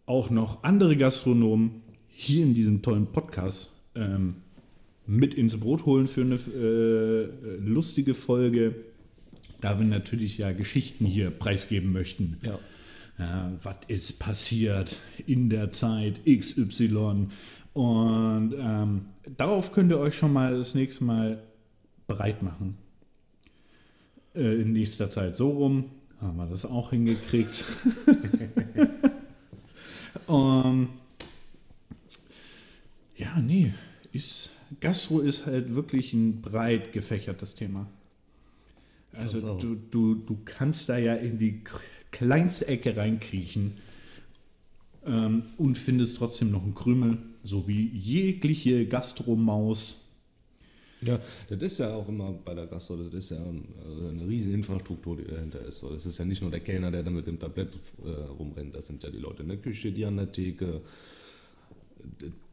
auch 0.06 0.30
noch 0.30 0.64
andere 0.64 0.96
Gastronomen 0.96 1.82
hier 2.08 2.42
in 2.42 2.54
diesen 2.54 2.82
tollen 2.82 3.06
Podcast 3.06 3.72
ähm, 3.94 4.36
mit 5.06 5.34
ins 5.34 5.58
Brot 5.58 5.86
holen 5.86 6.08
für 6.08 6.22
eine 6.22 6.34
äh, 6.36 7.56
lustige 7.60 8.14
Folge, 8.14 8.74
da 9.60 9.78
wir 9.78 9.86
natürlich 9.86 10.38
ja 10.38 10.52
Geschichten 10.52 11.04
hier 11.04 11.30
preisgeben 11.30 11.92
möchten. 11.92 12.38
Ja. 12.42 12.58
Ja, 13.18 13.50
was 13.64 13.76
ist 13.88 14.20
passiert 14.20 14.96
in 15.26 15.50
der 15.50 15.72
Zeit 15.72 16.20
XY? 16.24 17.26
Und 17.78 18.56
ähm, 18.58 19.02
darauf 19.36 19.70
könnt 19.70 19.92
ihr 19.92 20.00
euch 20.00 20.16
schon 20.16 20.32
mal 20.32 20.58
das 20.58 20.74
nächste 20.74 21.04
Mal 21.04 21.44
bereit 22.08 22.42
machen. 22.42 22.76
Äh, 24.34 24.62
in 24.62 24.72
nächster 24.72 25.12
Zeit 25.12 25.36
so 25.36 25.50
rum 25.50 25.84
haben 26.20 26.38
wir 26.38 26.46
das 26.46 26.64
auch 26.64 26.90
hingekriegt. 26.90 27.64
um, 30.26 30.88
ja, 33.16 33.38
nee, 33.38 33.72
ist, 34.10 34.50
Gastro 34.80 35.20
ist 35.20 35.46
halt 35.46 35.76
wirklich 35.76 36.12
ein 36.12 36.42
breit 36.42 36.92
gefächertes 36.92 37.54
Thema. 37.54 37.86
Also 39.12 39.56
du, 39.56 39.76
du, 39.76 40.16
du 40.16 40.36
kannst 40.44 40.88
da 40.88 40.98
ja 40.98 41.14
in 41.14 41.38
die 41.38 41.62
kleinste 42.10 42.66
Ecke 42.66 42.96
reinkriechen 42.96 43.74
ähm, 45.08 45.42
und 45.56 45.76
findest 45.76 46.18
trotzdem 46.18 46.50
noch 46.50 46.62
einen 46.62 46.74
Krümel, 46.74 47.18
so 47.42 47.66
wie 47.66 47.88
jegliche 47.88 48.86
Gastromaus. 48.86 50.04
Ja, 51.00 51.20
das 51.48 51.62
ist 51.62 51.78
ja 51.78 51.94
auch 51.94 52.08
immer 52.08 52.32
bei 52.32 52.54
der 52.54 52.66
Gastro, 52.66 52.96
das 52.96 53.14
ist 53.14 53.30
ja 53.30 53.36
äh, 53.36 54.08
eine 54.10 54.28
riesen 54.28 54.52
Infrastruktur, 54.52 55.16
die 55.16 55.24
dahinter 55.24 55.64
ist. 55.64 55.82
Das 55.82 56.06
ist 56.06 56.18
ja 56.18 56.24
nicht 56.24 56.42
nur 56.42 56.50
der 56.50 56.60
Kellner, 56.60 56.90
der 56.90 57.02
da 57.02 57.10
mit 57.10 57.26
dem 57.26 57.38
Tablett 57.38 57.78
äh, 58.04 58.08
rumrennt, 58.08 58.74
das 58.74 58.86
sind 58.86 59.02
ja 59.02 59.10
die 59.10 59.18
Leute 59.18 59.42
in 59.42 59.48
der 59.48 59.58
Küche, 59.58 59.92
die 59.92 60.04
an 60.04 60.16
der 60.16 60.32
Theke. 60.32 60.80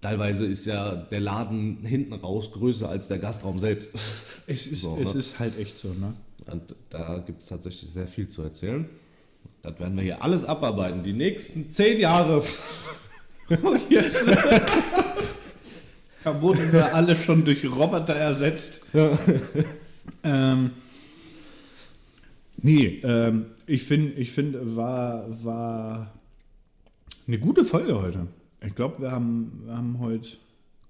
Teilweise 0.02 0.46
ist 0.46 0.66
ja 0.66 0.96
der 0.96 1.20
Laden 1.20 1.78
hinten 1.86 2.14
raus 2.14 2.52
größer 2.52 2.88
als 2.90 3.08
der 3.08 3.18
Gastraum 3.18 3.58
selbst. 3.60 3.94
Es 4.48 4.68
ist, 4.68 4.82
So, 4.84 4.98
es 5.02 5.14
ne? 5.14 5.20
ist 5.20 5.40
halt 5.40 5.58
echt 5.58 5.78
so, 5.78 5.90
ne? 5.94 6.14
Und 6.46 6.76
da 6.90 7.20
gibt 7.26 7.42
es 7.42 7.48
tatsächlich 7.48 7.90
sehr 7.90 8.08
viel 8.08 8.28
zu 8.28 8.44
erzählen. 8.44 8.88
Das 9.62 9.80
werden 9.80 9.96
wir 9.96 10.04
hier 10.04 10.24
alles 10.24 10.44
abarbeiten. 10.44 11.04
Die 11.04 11.14
nächsten 11.14 11.72
zehn 11.72 12.00
Jahre. 12.00 12.44
Da 16.24 16.42
wurden 16.42 16.74
wir 16.74 16.96
alle 16.96 17.16
schon 17.16 17.46
durch 17.46 17.64
Roboter 17.66 18.16
ersetzt. 18.16 18.82
Ja. 18.94 19.16
Ähm, 20.24 20.72
nee, 22.58 23.00
ähm, 23.04 23.46
ich 23.68 23.84
finde, 23.84 24.14
ich 24.14 24.32
find, 24.32 24.56
war, 24.76 25.26
war 25.44 26.12
eine 27.28 27.38
gute 27.38 27.64
Folge 27.64 28.02
heute. 28.02 28.26
Ich 28.66 28.74
glaube, 28.74 29.04
wir 29.04 29.12
haben, 29.12 29.62
wir 29.66 29.78
haben 29.78 30.00
heute 30.00 30.30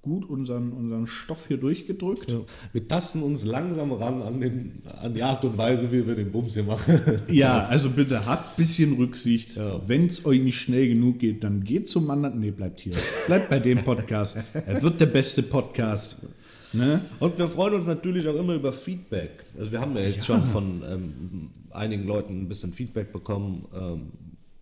gut 0.06 0.30
unseren, 0.30 0.72
unseren 0.72 1.08
Stoff 1.08 1.48
hier 1.48 1.58
durchgedrückt. 1.58 2.32
Ja. 2.32 2.42
Wir 2.72 2.88
tasten 2.88 3.24
uns 3.24 3.44
langsam 3.44 3.92
ran 3.92 4.22
an, 4.22 4.40
den, 4.40 4.84
an 5.02 5.14
die 5.16 5.24
Art 5.24 5.44
und 5.44 5.58
Weise, 5.58 5.92
wie 5.92 6.06
wir 6.06 6.16
den 6.16 6.32
Bums 6.32 6.54
hier 6.54 6.64
machen. 6.64 7.02
Ja, 7.28 7.66
also 7.66 7.90
bitte 7.90 8.26
habt 8.26 8.54
ein 8.54 8.56
bisschen 8.58 8.94
Rücksicht. 8.98 9.56
Ja. 9.56 9.82
Wenn 9.88 10.08
es 10.08 10.26
euch 10.26 10.42
nicht 10.42 10.60
schnell 10.60 10.88
genug 10.88 11.20
geht, 11.20 11.44
dann 11.44 11.64
geht 11.64 11.90
zum 11.90 12.10
anderen. 12.10 12.40
Nee, 12.40 12.52
bleibt 12.52 12.80
hier. 12.80 12.94
Bleibt 13.26 13.50
bei 13.50 13.60
dem 13.60 13.84
Podcast. 13.84 14.38
Er 14.54 14.82
wird 14.82 15.02
der 15.02 15.08
beste 15.08 15.42
Podcast. 15.42 16.28
Ne? 16.72 17.02
Und 17.20 17.38
wir 17.38 17.48
freuen 17.48 17.74
uns 17.74 17.88
natürlich 17.88 18.28
auch 18.28 18.36
immer 18.36 18.54
über 18.54 18.72
Feedback. 18.74 19.44
Also 19.58 19.72
wir 19.72 19.82
haben 19.82 19.96
ja 19.96 20.04
jetzt 20.04 20.26
schon 20.26 20.46
von 20.46 20.84
ähm, 20.88 21.50
einigen 21.72 22.06
Leuten 22.06 22.42
ein 22.42 22.48
bisschen 22.48 22.74
Feedback 22.74 23.12
bekommen. 23.12 23.66
Ähm, 23.74 24.12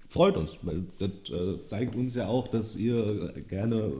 freut 0.07 0.37
uns, 0.37 0.57
weil 0.61 0.83
das 0.99 1.09
äh, 1.31 1.65
zeigt 1.65 1.95
uns 1.95 2.15
ja 2.15 2.27
auch, 2.27 2.47
dass 2.47 2.75
ihr 2.75 3.33
gerne 3.49 3.91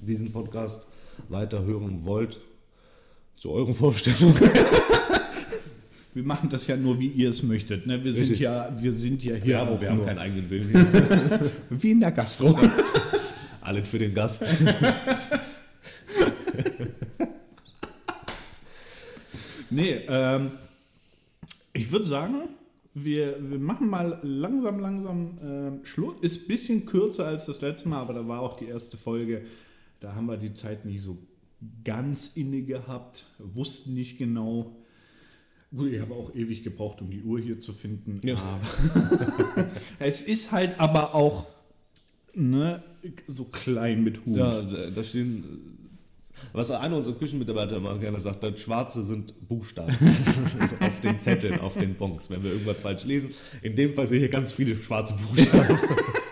diesen 0.00 0.32
Podcast 0.32 0.86
weiterhören 1.28 2.04
wollt. 2.04 2.40
Zu 3.36 3.50
euren 3.50 3.74
Vorstellungen. 3.74 4.34
Wir 6.14 6.22
machen 6.22 6.48
das 6.48 6.66
ja 6.66 6.76
nur, 6.76 6.98
wie 6.98 7.08
ihr 7.08 7.28
es 7.28 7.42
möchtet. 7.42 7.86
Ne? 7.86 8.02
Wir, 8.02 8.10
sind 8.10 8.38
ja, 8.38 8.74
wir 8.80 8.90
sind 8.94 9.22
ja 9.22 9.34
hier 9.34 9.60
auch 9.60 9.78
wir 9.78 9.90
haben 9.90 9.98
nur, 9.98 10.06
keinen 10.06 10.18
eigenen 10.18 10.48
Willen. 10.48 10.70
Hier. 10.70 11.50
wie 11.70 11.90
in 11.90 12.00
der 12.00 12.10
Gastro. 12.10 12.58
Alles 13.60 13.86
für 13.86 13.98
den 13.98 14.14
Gast. 14.14 14.46
Nee, 19.68 20.00
ähm, 20.08 20.52
ich 21.74 21.92
würde 21.92 22.06
sagen, 22.06 22.48
wir, 22.94 23.36
wir 23.38 23.58
machen 23.58 23.90
mal 23.90 24.18
langsam, 24.22 24.80
langsam 24.80 25.38
ähm, 25.44 25.80
Schluss. 25.84 26.14
Ist 26.22 26.44
ein 26.44 26.48
bisschen 26.48 26.86
kürzer 26.86 27.26
als 27.26 27.44
das 27.44 27.60
letzte 27.60 27.90
Mal, 27.90 28.00
aber 28.00 28.14
da 28.14 28.26
war 28.26 28.40
auch 28.40 28.56
die 28.56 28.64
erste 28.64 28.96
Folge. 28.96 29.42
Da 30.06 30.14
haben 30.14 30.26
wir 30.26 30.36
die 30.36 30.54
Zeit 30.54 30.84
nicht 30.84 31.02
so 31.02 31.18
ganz 31.82 32.36
inne 32.36 32.62
gehabt, 32.62 33.26
wussten 33.40 33.94
nicht 33.94 34.18
genau. 34.18 34.76
Gut, 35.74 35.90
ich 35.90 36.00
habe 36.00 36.14
auch 36.14 36.32
ewig 36.32 36.62
gebraucht, 36.62 37.02
um 37.02 37.10
die 37.10 37.22
Uhr 37.22 37.40
hier 37.40 37.60
zu 37.60 37.72
finden. 37.72 38.20
Ja. 38.22 38.60
Es 39.98 40.22
ist 40.22 40.52
halt 40.52 40.78
aber 40.78 41.12
auch 41.16 41.46
ne, 42.34 42.84
so 43.26 43.46
klein 43.46 44.04
mit 44.04 44.24
Hut. 44.24 44.36
Ja, 44.36 44.62
da 44.62 45.02
stehen. 45.02 45.42
Was 46.52 46.70
einer 46.70 46.98
unserer 46.98 47.16
Küchenmitarbeiter 47.16 47.78
immer 47.78 47.98
gerne 47.98 48.20
sagt, 48.20 48.44
das 48.44 48.60
Schwarze 48.60 49.02
sind 49.02 49.34
Buchstaben. 49.48 49.92
so 50.70 50.86
auf 50.86 51.00
den 51.00 51.18
Zetteln, 51.18 51.58
auf 51.58 51.74
den 51.74 51.96
Bons, 51.96 52.30
wenn 52.30 52.44
wir 52.44 52.52
irgendwas 52.52 52.76
falsch 52.76 53.04
lesen. 53.06 53.30
In 53.60 53.74
dem 53.74 53.92
Fall 53.92 54.06
sehe 54.06 54.18
ich 54.18 54.22
hier 54.22 54.30
ganz 54.30 54.52
viele 54.52 54.80
schwarze 54.80 55.14
Buchstaben. 55.14 55.80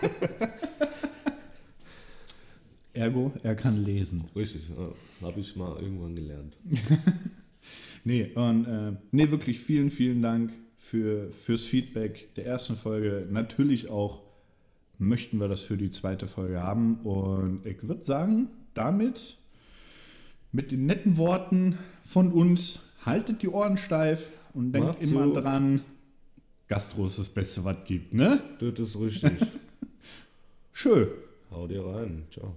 Ergo, 2.95 3.31
er 3.43 3.55
kann 3.55 3.83
lesen. 3.83 4.23
Richtig, 4.35 4.69
ja, 4.69 5.27
habe 5.27 5.39
ich 5.39 5.55
mal 5.55 5.81
irgendwann 5.81 6.15
gelernt. 6.15 6.55
Nee, 8.07 8.31
und 8.35 8.65
äh, 8.67 8.91
nee, 9.11 9.31
wirklich 9.31 9.59
vielen, 9.59 9.89
vielen 9.89 10.21
Dank 10.21 10.53
für, 10.77 11.31
fürs 11.31 11.63
Feedback 11.63 12.33
der 12.35 12.45
ersten 12.45 12.75
Folge. 12.75 13.27
Natürlich 13.31 13.89
auch 13.89 14.21
möchten 14.99 15.39
wir 15.39 15.47
das 15.47 15.61
für 15.61 15.75
die 15.75 15.89
zweite 15.89 16.27
Folge 16.27 16.61
haben. 16.61 16.99
Und 17.03 17.65
ich 17.65 17.81
würde 17.81 18.03
sagen, 18.03 18.49
damit 18.75 19.37
mit 20.51 20.71
den 20.71 20.85
netten 20.85 21.17
Worten 21.17 21.79
von 22.03 22.31
uns, 22.31 22.79
haltet 23.03 23.41
die 23.41 23.49
Ohren 23.49 23.77
steif 23.77 24.31
und 24.53 24.71
denkt 24.71 24.87
Macht's 24.87 25.11
immer 25.11 25.25
gut. 25.25 25.37
dran, 25.37 25.81
Gastro 26.67 27.07
ist 27.07 27.19
das 27.19 27.29
Beste, 27.29 27.63
was 27.63 27.77
gibt, 27.85 28.13
ne? 28.13 28.41
Das 28.59 28.79
ist 28.79 28.99
richtig. 28.99 29.31
Schön. 30.73 31.07
Hau 31.51 31.67
dir 31.67 31.85
rein. 31.85 32.23
Ciao. 32.31 32.53